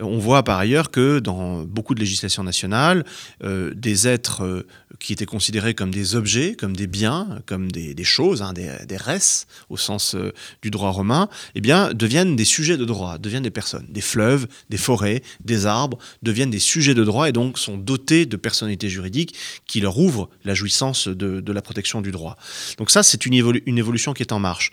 Euh, 0.00 0.04
on 0.04 0.18
voit 0.18 0.42
par 0.42 0.58
ailleurs 0.58 0.90
que 0.90 1.20
dans 1.20 1.62
beaucoup 1.62 1.94
de 1.94 2.00
législations 2.00 2.42
nationales, 2.42 3.04
euh, 3.44 3.72
des 3.74 4.08
êtres 4.08 4.42
euh, 4.44 4.66
qui 4.98 5.12
étaient 5.12 5.26
considérés 5.26 5.74
comme 5.74 5.92
des 5.92 6.16
objets, 6.16 6.56
comme 6.56 6.76
des 6.76 6.88
biens, 6.88 7.40
comme 7.46 7.70
des, 7.70 7.94
choses, 8.04 8.42
hein, 8.42 8.52
des, 8.52 8.70
des, 8.86 8.96
res 8.96 9.46
au 9.68 9.76
sens 9.76 10.16
du 10.62 10.70
droit 10.70 10.90
romain, 10.90 11.28
eh 11.54 11.60
bien, 11.60 11.92
deviennent 11.92 12.34
des 12.34 12.44
sujets 12.44 12.76
de 12.76 12.84
droit, 12.84 13.18
deviennent 13.18 13.44
des 13.44 13.50
personnes. 13.50 13.86
Des 13.88 14.00
fleuves, 14.00 14.48
des 14.70 14.76
forêts, 14.76 15.22
des 15.44 15.66
arbres 15.66 15.98
deviennent 16.22 16.50
des 16.50 16.58
sujets 16.58 16.94
de 16.94 17.04
droit 17.04 17.28
et 17.28 17.32
donc 17.32 17.58
sont 17.58 17.76
dotés 17.76 18.26
de 18.26 18.36
personnalités 18.36 18.88
juridiques 18.88 19.36
qui 19.66 19.80
leur 19.80 19.98
ouvrent 19.98 20.28
la 20.44 20.54
jouissance 20.54 21.06
de, 21.06 21.52
la 21.52 21.62
protection 21.62 22.00
du 22.00 22.10
droit. 22.10 22.36
Donc 22.78 22.90
ça, 22.90 23.02
c'est 23.02 23.26
une, 23.26 23.34
évolution 23.34 24.12
qui 24.12 24.22
est 24.22 24.32
en 24.32 24.40
marche. 24.40 24.70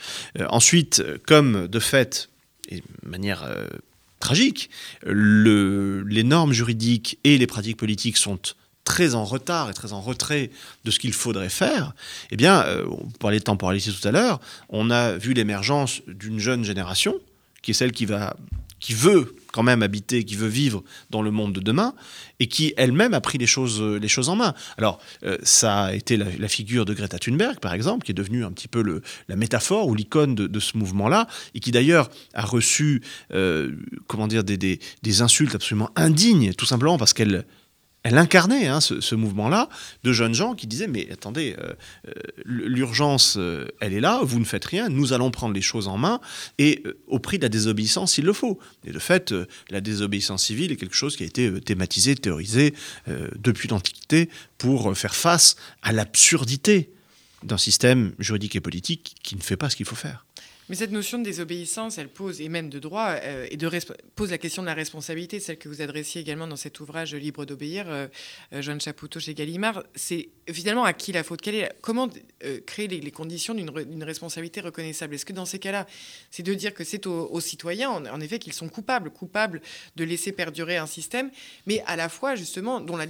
ensuite, 0.50 1.04
comme 1.26 1.68
de 1.68 1.80
fait, 1.80 2.30
et 2.70 2.78
de 2.78 3.10
manière 3.10 3.44
euh, 3.44 3.66
tragique, 4.20 4.70
les 5.06 6.24
normes 6.24 6.54
juridiques 6.54 7.20
et 7.24 7.38
les 7.38 7.48
pratiques 7.48 7.78
politiques 7.78 8.18
sont 8.18 8.40
très 8.86 9.16
en 9.16 9.26
retard 9.26 9.70
et 9.70 9.74
très 9.74 9.92
en 9.92 10.00
retrait 10.00 10.52
de 10.86 10.92
ce 10.92 11.00
qu'il 11.00 11.12
faudrait 11.12 11.50
faire, 11.50 11.94
eh 12.32 12.38
bien, 12.38 12.62
euh, 12.62 12.86
on 12.88 13.10
parlait 13.20 13.40
de 13.40 13.44
temporalité 13.44 13.92
tout 13.92 14.08
à 14.08 14.12
l'heure, 14.12 14.40
on 14.70 14.90
a 14.92 15.18
vu 15.18 15.34
l'émergence 15.34 16.02
d'une 16.08 16.40
jeune 16.40 16.64
génération, 16.64 17.16
qui 17.62 17.72
est 17.72 17.74
celle 17.74 17.92
qui 17.92 18.06
va 18.06 18.38
qui 18.80 18.94
veut 18.94 19.36
quand 19.52 19.64
même 19.64 19.84
habiter, 19.84 20.26
qui 20.26 20.36
veut 20.36 20.50
vivre 20.50 20.84
dans 21.10 21.22
le 21.22 21.32
monde 21.32 21.54
de 21.54 21.62
demain, 21.62 21.96
et 22.42 22.48
qui 22.48 22.74
elle-même 22.76 23.14
a 23.14 23.22
pris 23.22 23.38
les 23.38 23.48
choses, 23.48 23.82
les 23.82 24.08
choses 24.10 24.28
en 24.28 24.36
main. 24.36 24.54
Alors, 24.78 25.00
euh, 25.24 25.38
ça 25.44 25.84
a 25.86 25.94
été 25.94 26.18
la, 26.18 26.48
figure 26.50 26.84
de 26.84 26.94
Greta 26.94 27.18
Thunberg, 27.18 27.60
par 27.60 27.74
exemple, 27.74 28.06
qui 28.06 28.12
est 28.12 28.16
devenue 28.16 28.44
un 28.44 28.52
petit 28.52 28.68
peu 28.68 29.02
la 29.30 29.36
métaphore 29.38 29.88
ou 29.88 29.96
l'icône 29.96 30.36
de, 30.36 30.60
ce 30.60 30.78
mouvement-là, 30.78 31.28
et 31.54 31.62
qui 31.62 31.72
d'ailleurs 31.72 32.10
a 32.34 32.44
reçu, 32.44 33.02
euh, 33.34 33.72
comment 34.08 34.28
dire, 34.28 34.44
des, 34.44 34.58
des 34.58 35.22
insultes 35.22 35.56
absolument 35.56 35.90
indignes, 35.96 36.54
tout 36.54 36.66
simplement 36.66 36.98
parce 36.98 37.14
qu'elle 37.14 37.46
elle 38.06 38.20
incarnait 38.20 38.68
hein, 38.68 38.82
ce, 38.82 39.16
mouvement-là 39.16 39.68
de 40.04 40.14
jeunes 40.14 40.36
gens 40.36 40.54
qui 40.54 40.68
disaient 40.68 40.88
mais 40.88 41.12
attendez, 41.12 41.56
euh, 41.58 41.74
euh, 42.08 42.12
l'urgence, 42.46 43.36
euh, 43.38 43.68
elle 43.82 43.94
est 43.94 44.00
là, 44.00 44.20
vous 44.22 44.40
ne 44.40 44.46
faites 44.46 44.66
rien, 44.66 44.90
nous 44.90 45.12
allons 45.12 45.32
prendre 45.32 45.56
les 45.56 45.62
choses 45.64 45.88
en 45.88 45.98
main 45.98 46.22
et 46.60 46.84
au 47.08 47.18
prix 47.18 47.40
de 47.40 47.44
la 47.44 47.50
désobéissance 47.50 48.14
s'il 48.14 48.26
le 48.26 48.34
faut. 48.34 48.60
Et 48.86 48.92
de 48.92 49.00
fait, 49.00 49.34
la 49.72 49.82
désobéissance 49.82 50.46
civile 50.46 50.72
est 50.72 50.76
quelque 50.76 50.96
chose 50.96 51.16
qui 51.16 51.24
a 51.24 51.26
été 51.26 51.60
thématisé, 51.62 52.14
théorisé 52.16 52.76
depuis 53.08 53.68
l'Antiquité 53.68 54.30
pour 54.60 54.96
faire 54.96 55.16
face 55.16 55.56
à 55.82 55.92
l'absurdité 55.92 56.92
d'un 57.44 57.58
système 57.58 58.14
juridique 58.20 58.56
et 58.56 58.62
politique 58.62 59.16
qui 59.24 59.36
ne 59.36 59.42
fait 59.42 59.58
pas 59.58 59.72
ce 59.72 59.76
qu'il 59.76 59.88
faut 59.88 59.96
faire. 59.96 60.25
Mais 60.68 60.76
cette 60.76 60.92
notion 60.92 61.20
de 61.20 61.24
désobéissance, 61.24 62.00
elle 62.00 62.10
pose, 62.10 62.42
et 62.42 62.50
même 62.50 62.70
de 62.70 62.80
droit, 62.80 63.18
euh, 63.22 63.46
et 63.52 63.58
de 63.58 63.70
pose 64.16 64.32
la 64.32 64.40
question 64.40 64.64
de 64.64 64.68
la 64.68 64.74
responsabilité, 64.74 65.40
celle 65.40 65.58
que 65.58 65.70
vous 65.70 65.82
adressiez 65.82 66.22
également 66.22 66.48
dans 66.48 66.56
cet 66.56 66.80
ouvrage 66.80 67.14
Libre 67.14 67.46
d'obéir, 67.46 67.86
euh, 67.88 68.08
euh 68.52 68.62
Jeanne 68.64 68.82
Chapoutot 68.82 69.20
chez 69.20 69.36
Gallimard. 69.36 69.84
C'est 69.94 70.30
finalement 70.52 70.84
à 70.84 70.94
qui 70.94 71.12
la 71.12 71.24
faute? 71.24 71.48
Comment 71.82 72.10
euh, 72.44 72.60
créer 72.66 72.88
les, 72.88 73.12
conditions 73.12 73.54
d'une 73.54 74.04
responsabilité 74.04 74.62
reconnaissable? 74.62 75.14
Est-ce 75.14 75.26
que 75.26 75.34
dans 75.34 75.46
ces 75.46 75.60
cas-là, 75.60 75.86
c'est 76.32 76.42
de 76.42 76.54
dire 76.56 76.74
que 76.74 76.84
c'est 76.84 77.06
aux, 77.06 77.40
citoyens, 77.40 77.92
en, 77.92 78.20
effet, 78.20 78.40
qu'ils 78.40 78.54
sont 78.54 78.70
coupables, 78.70 79.12
coupables 79.12 79.62
de 79.96 80.04
laisser 80.04 80.32
perdurer 80.32 80.78
un 80.78 80.88
système, 80.88 81.30
mais 81.68 81.84
à 81.86 81.96
la 81.96 82.10
fois, 82.10 82.36
justement, 82.36 82.82
dont 82.82 82.98
la, 82.98 83.06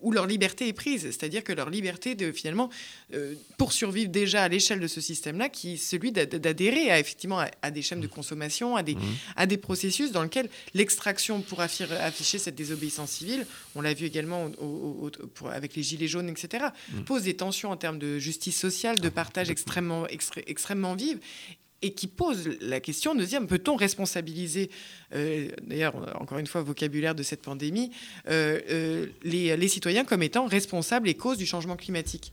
où 0.00 0.12
leur 0.12 0.26
liberté 0.26 0.68
est 0.68 0.72
prise, 0.72 1.02
c'est-à-dire 1.02 1.42
que 1.42 1.52
leur 1.52 1.68
liberté 1.68 2.14
de, 2.14 2.30
finalement, 2.30 2.70
pour 3.58 3.72
survivre 3.72 4.10
déjà 4.10 4.44
à 4.44 4.48
l'échelle 4.48 4.78
de 4.78 4.86
ce 4.86 5.00
système-là, 5.00 5.48
qui 5.48 5.74
est 5.74 5.76
celui 5.76 6.12
d'adhérer 6.12 6.59
à, 6.68 6.98
effectivement, 6.98 7.42
à, 7.62 7.70
des 7.70 7.82
chaînes 7.82 8.00
de 8.00 8.06
consommation, 8.06 8.76
à 8.76 8.82
des, 8.82 8.94
mmh. 8.94 9.00
à 9.36 9.46
des 9.46 9.56
processus 9.56 10.12
dans 10.12 10.22
lesquels 10.22 10.48
l'extraction 10.74 11.40
pour 11.40 11.60
afficher 11.60 12.38
cette 12.38 12.54
désobéissance 12.54 13.10
civile, 13.10 13.46
on 13.74 13.80
l'a 13.80 13.94
vu 13.94 14.06
également 14.06 14.50
avec 15.50 15.74
les 15.74 15.82
gilets 15.82 16.08
jaunes, 16.08 16.28
etc., 16.28 16.66
mmh. 16.92 17.00
pose 17.02 17.22
des 17.22 17.34
tensions 17.34 17.70
en 17.70 17.76
termes 17.76 17.98
de 17.98 18.18
justice 18.18 18.58
sociale, 18.58 19.00
de 19.00 19.08
ah, 19.08 19.10
partage 19.10 19.50
extrêmement, 19.50 20.06
extrêmement 20.46 20.94
vive 20.94 21.18
et 21.82 21.94
qui 21.94 22.06
pose 22.06 22.50
la 22.60 22.80
question 22.80 23.14
de 23.14 23.24
dire 23.24 23.44
peut-on 23.46 23.76
responsabiliser, 23.76 24.70
euh, 25.14 25.48
d'ailleurs 25.66 25.94
encore 26.20 26.38
une 26.38 26.46
fois 26.46 26.62
vocabulaire 26.62 27.14
de 27.14 27.22
cette 27.22 27.42
pandémie, 27.42 27.90
euh, 28.28 28.60
euh, 28.70 29.06
les, 29.22 29.68
citoyens 29.68 30.04
comme 30.04 30.22
étant 30.22 30.46
responsables 30.46 31.08
et 31.08 31.14
causes 31.14 31.38
du 31.38 31.46
changement 31.46 31.76
climatique? 31.76 32.32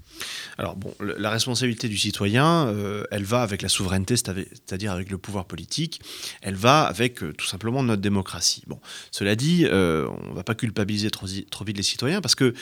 Alors 0.58 0.76
bon, 0.76 0.94
la 1.00 1.30
responsabilité 1.30 1.88
du 1.88 1.98
citoyen, 1.98 2.74
elle 3.12 3.24
va 3.24 3.42
avec 3.42 3.62
la 3.62 3.70
souveraineté, 3.70 4.18
c'est-à-dire 4.18 4.92
avec 4.92 5.10
le 5.10 5.18
pouvoir 5.18 5.46
politique, 5.46 6.02
elle 6.42 6.56
va 6.56 6.84
avec 6.84 7.20
tout 7.38 7.46
simplement 7.46 7.84
notre 7.84 8.02
démocratie. 8.02 8.64
Bon, 8.68 8.80
cela 9.12 9.36
dit, 9.36 9.66
on 9.66 10.30
ne 10.30 10.36
va 10.36 10.44
pas 10.44 10.56
culpabiliser 10.56 11.10
trop, 11.12 11.28
vite 11.28 11.78
les 11.78 11.84
citoyens 11.84 12.22
parce 12.22 12.36
que 12.36 12.54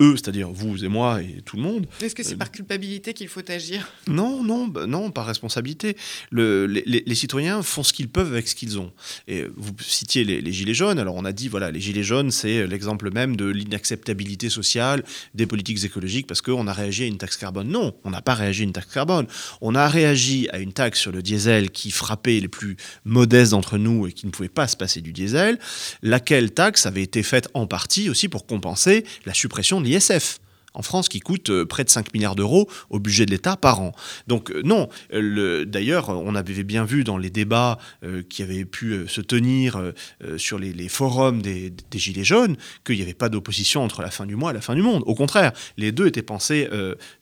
eux, 0.00 0.16
c'est-à-dire 0.16 0.50
vous 0.50 0.84
et 0.84 0.88
moi 0.88 1.22
et 1.22 1.40
tout 1.44 1.56
le 1.56 1.62
monde. 1.62 1.86
Est-ce 2.02 2.14
que 2.14 2.22
c'est 2.22 2.34
euh, 2.34 2.38
par 2.38 2.50
culpabilité 2.50 3.14
qu'il 3.14 3.28
faut 3.28 3.48
agir? 3.50 3.88
Non, 4.08 4.42
non, 4.42 4.66
bah, 4.66 4.86
non, 4.86 5.10
par 5.10 5.26
responsabilité. 5.26 5.96
Le, 6.30 6.66
les, 6.66 7.14
citoyens 7.14 7.62
font 7.62 7.82
ce 7.82 7.92
qu'ils 7.92 8.08
peuvent 8.08 8.32
avec 8.32 8.46
ce 8.48 8.54
qu'ils 8.54 8.78
ont. 8.78 8.92
Et 9.26 9.44
vous 9.56 9.72
citiez 9.80 10.24
les, 10.24 10.52
gilets 10.52 10.74
jaunes. 10.74 10.98
Alors 10.98 11.14
on 11.16 11.24
a 11.24 11.32
dit 11.32 11.48
voilà, 11.48 11.70
les 11.70 11.80
gilets 11.80 12.02
jaunes, 12.02 12.30
c'est 12.30 12.66
l'exemple 12.66 13.10
même 13.10 13.36
de 13.36 13.46
l'inacceptabilité 13.46 14.50
sociale 14.50 15.02
des 15.34 15.46
politiques 15.46 15.82
écologiques 15.84 16.26
parce 16.26 16.42
qu'on 16.42 16.66
a 16.66 16.72
réagi 16.72 17.04
à 17.04 17.06
une 17.06 17.18
taxe 17.18 17.36
carbone. 17.36 17.68
Non, 17.68 17.94
on 18.04 18.10
n'a 18.10 18.22
pas 18.22 18.34
réagi 18.34 18.62
à 18.62 18.64
une 18.64 18.72
taxe 18.72 18.92
carbone. 18.92 19.26
On 19.60 19.74
a 19.74 19.88
réagi 19.88 20.48
à 20.52 20.58
une 20.58 20.72
taxe 20.72 21.00
sur 21.00 21.12
le 21.12 21.22
diesel 21.22 21.70
qui 21.70 21.90
frappait 21.90 22.40
les 22.40 22.48
plus 22.48 22.76
modestes 23.04 23.52
d'entre 23.52 23.78
nous 23.78 24.06
et 24.06 24.12
qui 24.12 24.26
ne 24.26 24.30
pouvait 24.30 24.48
pas 24.48 24.68
se 24.68 24.76
passer 24.76 25.00
du 25.00 25.12
diesel. 25.12 25.58
Laquelle 26.02 26.52
taxe 26.52 26.84
avait 26.84 27.02
été 27.02 27.22
faite 27.22 27.48
en 27.54 27.66
partie 27.66 28.10
aussi 28.10 28.28
pour 28.28 28.46
compenser 28.46 29.04
la 29.24 29.32
suppression 29.32 29.80
de 29.80 29.85
l'ISF 29.86 30.40
en 30.76 30.82
France 30.82 31.08
qui 31.08 31.20
coûte 31.20 31.50
euh, 31.50 31.64
près 31.64 31.82
de 31.82 31.90
5 31.90 32.14
milliards 32.14 32.36
d'euros 32.36 32.68
au 32.90 33.00
budget 33.00 33.26
de 33.26 33.32
l'État 33.32 33.56
par 33.56 33.80
an. 33.80 33.92
Donc 34.28 34.50
euh, 34.50 34.62
non, 34.62 34.88
d'ailleurs, 35.10 36.10
on 36.10 36.34
avait 36.34 36.62
bien 36.62 36.84
vu 36.84 37.02
dans 37.02 37.18
les 37.18 37.30
débats 37.30 37.78
euh, 38.04 38.22
qui 38.22 38.42
avaient 38.42 38.64
pu 38.64 39.08
se 39.08 39.20
tenir 39.20 39.92
sur 40.36 40.58
les, 40.58 40.88
forums 40.88 41.40
des, 41.40 41.72
Gilets 41.94 42.24
jaunes 42.24 42.56
qu'il 42.84 42.96
n'y 42.96 43.02
avait 43.02 43.14
pas 43.14 43.30
d'opposition 43.30 43.82
entre 43.82 44.02
la 44.02 44.10
fin 44.10 44.26
du 44.26 44.36
mois 44.36 44.50
et 44.50 44.54
la 44.54 44.60
fin 44.60 44.74
du 44.74 44.82
monde. 44.82 45.02
Au 45.06 45.14
contraire, 45.14 45.52
les 45.78 45.92
deux 45.92 46.06
étaient 46.06 46.22
pensés 46.22 46.68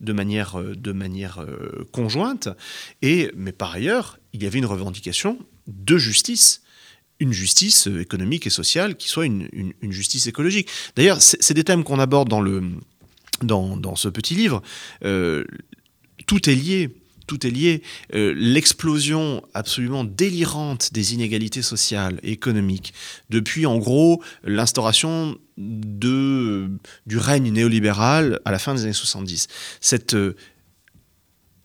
de 0.01 0.13
manière, 0.13 0.57
de 0.59 0.93
manière 0.93 1.45
conjointe. 1.93 2.49
Et, 3.03 3.31
mais 3.37 3.53
par 3.53 3.73
ailleurs, 3.73 4.19
il 4.33 4.43
y 4.43 4.47
avait 4.47 4.59
une 4.59 4.67
revendication 4.67 5.39
de 5.69 5.97
justice 5.97 6.64
une 7.21 7.33
justice 7.33 7.89
euh, 7.89 8.01
économique 8.01 8.47
et 8.47 8.51
sociale 8.51 8.97
qui 8.97 9.09
soit 9.09 9.27
une, 9.27 9.49
justice 9.83 10.27
écologique. 10.27 10.69
D'ailleurs, 10.97 11.21
c'est 11.21 11.55
des 11.55 11.65
thèmes 11.65 11.85
qu'on 11.85 11.99
aborde 11.99 12.29
dans, 12.29 13.97
ce 13.97 14.09
petit 14.09 14.35
livre. 14.35 14.63
Euh, 15.05 15.45
tout 16.27 16.49
est 16.49 16.55
lié. 16.55 16.91
Tout 17.27 17.47
est 17.47 17.51
lié. 17.51 17.83
Euh, 18.15 18.35
l'explosion 18.37 19.43
absolument 19.55 20.05
délirante 20.05 20.93
des 20.93 21.15
inégalités 21.15 21.63
sociales 21.63 22.21
et 22.23 22.33
économiques, 22.33 22.93
depuis 23.31 23.65
en 23.65 23.79
gros 23.79 24.23
l'instauration 24.43 25.39
du 25.57 26.69
règne 27.17 27.51
néolibéral 27.51 28.41
à 28.45 28.51
la 28.51 28.59
fin 28.59 28.75
des 28.75 28.83
années 28.83 28.93
70. 28.93 29.47
Cet 29.81 30.15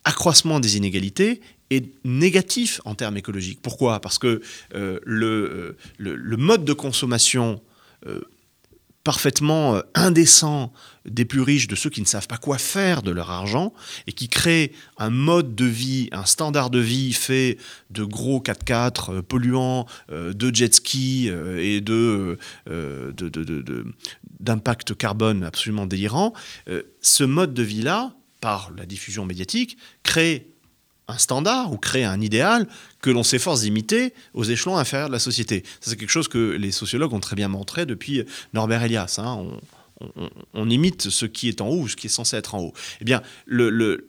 accroissement 0.05 0.59
des 0.59 0.77
inégalités 0.77 1.41
est 1.69 1.93
négatif 2.03 2.82
en 2.86 2.95
termes 2.95 3.17
écologiques. 3.17 3.62
Pourquoi? 3.62 3.99
Parce 4.01 4.17
que 4.17 4.41
euh, 4.75 4.99
euh, 5.08 5.75
le, 5.97 6.38
mode 6.38 6.65
de 6.65 6.73
consommation 6.73 7.62
euh, 8.05 8.21
parfaitement 9.03 9.82
indécent 9.95 10.73
des 11.05 11.25
plus 11.25 11.41
riches, 11.41 11.67
de 11.67 11.75
ceux 11.75 11.89
qui 11.89 12.01
ne 12.01 12.05
savent 12.05 12.27
pas 12.27 12.38
quoi 12.38 12.58
faire 12.58 13.01
de 13.01 13.12
leur 13.12 13.32
argent, 13.32 13.73
et 14.08 14.12
qui 14.12 14.27
crée 14.27 14.73
un 14.97 15.10
mode 15.10 15.55
de 15.55 15.65
vie, 15.65 16.10
un 16.12 16.25
standard 16.25 16.69
de 16.69 16.79
vie 16.79 17.13
fait 17.13 17.58
de 17.89 18.03
gros 18.03 18.39
4x4 18.39 19.21
polluants, 19.21 19.88
de 20.10 20.55
jet 20.55 20.73
ski 20.75 21.32
et 21.58 21.82
de, 21.82 22.38
d'impact 24.39 24.95
carbone 24.95 25.43
absolument 25.43 25.88
délirant, 25.88 26.34
ce 27.01 27.23
mode 27.23 27.53
de 27.53 27.63
vie-là, 27.63 28.13
par 28.41 28.71
la 28.77 28.86
diffusion 28.86 29.25
médiatique, 29.25 29.77
crée 30.03 30.48
un 31.10 31.17
standard 31.17 31.74
ou 31.74 31.78
créer 31.78 32.06
un 32.06 32.22
idéal 32.22 32.67
que 33.02 33.10
l'on 33.10 33.24
s'efforce 33.24 33.62
d'imiter 33.62 34.13
aux 34.34 34.43
échelons 34.43 34.78
inférieurs 34.78 35.10
de 35.10 35.13
la 35.13 35.19
société. 35.19 35.63
c'est 35.82 35.98
quelque 35.98 36.10
chose 36.10 36.28
que 36.28 36.52
les 36.52 36.72
sociologues 36.72 37.13
ont 37.13 37.19
très 37.19 37.36
bien 37.36 37.48
montré 37.48 37.86
depuis 37.86 38.24
Norbert 38.54 38.84
Elias. 38.84 39.15
Hein. 39.17 39.45
On, 40.54 40.69
imite 40.69 41.10
ce 41.10 41.26
qui 41.26 41.50
est 41.50 41.60
en 41.60 41.67
haut 41.67 41.82
ou 41.82 41.88
ce 41.89 41.95
qui 41.95 42.08
est 42.08 42.10
censé 42.10 42.38
être 42.38 42.56
en 42.56 42.60
haut. 42.60 42.74
Eh 43.02 43.06
bien, 43.06 43.22
le, 43.45 44.08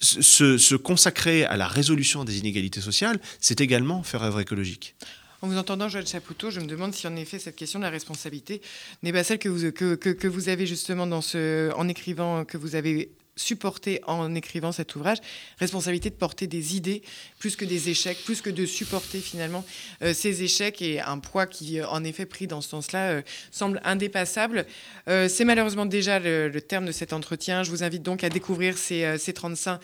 se, 0.00 0.74
consacrer 0.74 1.44
à 1.44 1.56
la 1.56 1.66
résolution 1.66 2.24
des 2.24 2.38
inégalités 2.38 2.80
sociales, 2.80 3.18
c'est 3.40 3.60
également 3.60 4.02
faire 4.02 4.22
œuvre 4.22 4.40
écologique. 4.40 4.96
En 5.40 5.48
vous 5.48 5.56
entendant, 5.56 5.88
Joël 5.88 6.06
Chapoutot, 6.06 6.50
je 6.50 6.60
me 6.60 6.66
demande 6.66 6.94
si 6.94 7.06
en 7.06 7.16
effet 7.16 7.38
cette 7.38 7.56
question 7.56 7.78
de 7.78 7.84
la 7.84 7.90
responsabilité 7.90 8.60
n'est 9.02 9.12
pas 9.12 9.24
celle 9.24 9.38
que 9.38 9.48
vous, 9.48 10.48
avez 10.48 10.66
justement 10.66 11.04
en 11.04 11.88
écrivant, 11.88 12.44
que 12.44 12.58
vous 12.58 12.74
avez 12.76 13.12
supporter 13.42 14.00
en 14.06 14.34
écrivant 14.34 14.72
cet 14.72 14.94
ouvrage, 14.94 15.18
responsabilité 15.58 16.10
de 16.10 16.14
porter 16.14 16.46
des 16.46 16.76
idées 16.76 17.02
plus 17.38 17.56
que 17.56 17.64
des 17.64 17.88
échecs, 17.88 18.18
plus 18.24 18.40
que 18.40 18.50
de 18.50 18.64
supporter 18.66 19.18
finalement 19.18 19.64
euh, 20.02 20.14
ces 20.14 20.42
échecs 20.42 20.80
et 20.80 21.00
un 21.00 21.18
poids 21.18 21.46
qui, 21.46 21.80
euh, 21.80 21.86
en 21.88 22.04
effet, 22.04 22.24
pris 22.24 22.46
dans 22.46 22.60
ce 22.60 22.68
sens-là, 22.68 23.10
euh, 23.10 23.22
semble 23.50 23.80
indépassable. 23.84 24.66
C'est 25.06 25.44
malheureusement 25.44 25.86
déjà 25.86 26.20
le, 26.20 26.50
terme 26.60 26.86
de 26.86 26.92
cet 26.92 27.12
entretien. 27.12 27.64
Je 27.64 27.70
vous 27.70 27.82
invite 27.82 28.02
donc 28.02 28.22
à 28.22 28.28
découvrir 28.28 28.78
ces, 28.78 29.18
ces 29.18 29.32
35 29.32 29.80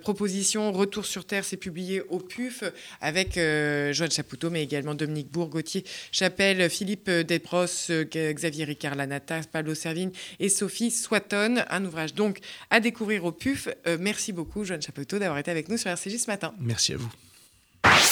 propositions. 0.00 0.72
Retour 0.72 1.04
sur 1.04 1.26
Terre, 1.26 1.44
c'est 1.44 1.58
publié 1.58 2.00
au 2.08 2.18
PUF 2.18 2.64
avec 3.02 3.34
Joanne 3.34 4.10
Chapoutot, 4.10 4.48
mais 4.48 4.62
également 4.62 4.94
Dominique 4.94 5.30
Bourg, 5.30 5.48
Gauthier 5.48 5.84
Chapelle, 6.10 6.70
Philippe 6.70 7.10
Desbros, 7.10 7.66
Xavier 8.14 8.64
Ricard 8.64 8.94
Lanata, 8.94 9.40
Pablo 9.52 9.74
Servigne 9.74 10.10
et 10.40 10.48
Sophie 10.48 10.90
Swatton. 10.90 11.62
Un 11.68 11.84
ouvrage 11.84 12.14
donc 12.14 12.38
à 12.70 12.80
découvrir 12.86 13.24
au 13.24 13.32
PUF. 13.32 13.68
Euh, 13.86 13.96
merci 14.00 14.32
beaucoup, 14.32 14.64
Joanne 14.64 14.82
Chapeauteau, 14.82 15.18
d'avoir 15.18 15.38
été 15.38 15.50
avec 15.50 15.68
nous 15.68 15.76
sur 15.76 15.90
RCJ 15.90 16.18
ce 16.18 16.30
matin. 16.30 16.52
Merci 16.60 16.94
à 16.94 16.96
vous. 16.96 17.10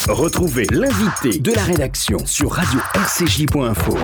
Retrouvez 0.08 0.66
l'invité 0.70 1.38
de 1.38 1.52
la 1.52 1.62
rédaction 1.62 2.18
sur 2.26 2.52
radio-rcj.info. 2.52 3.96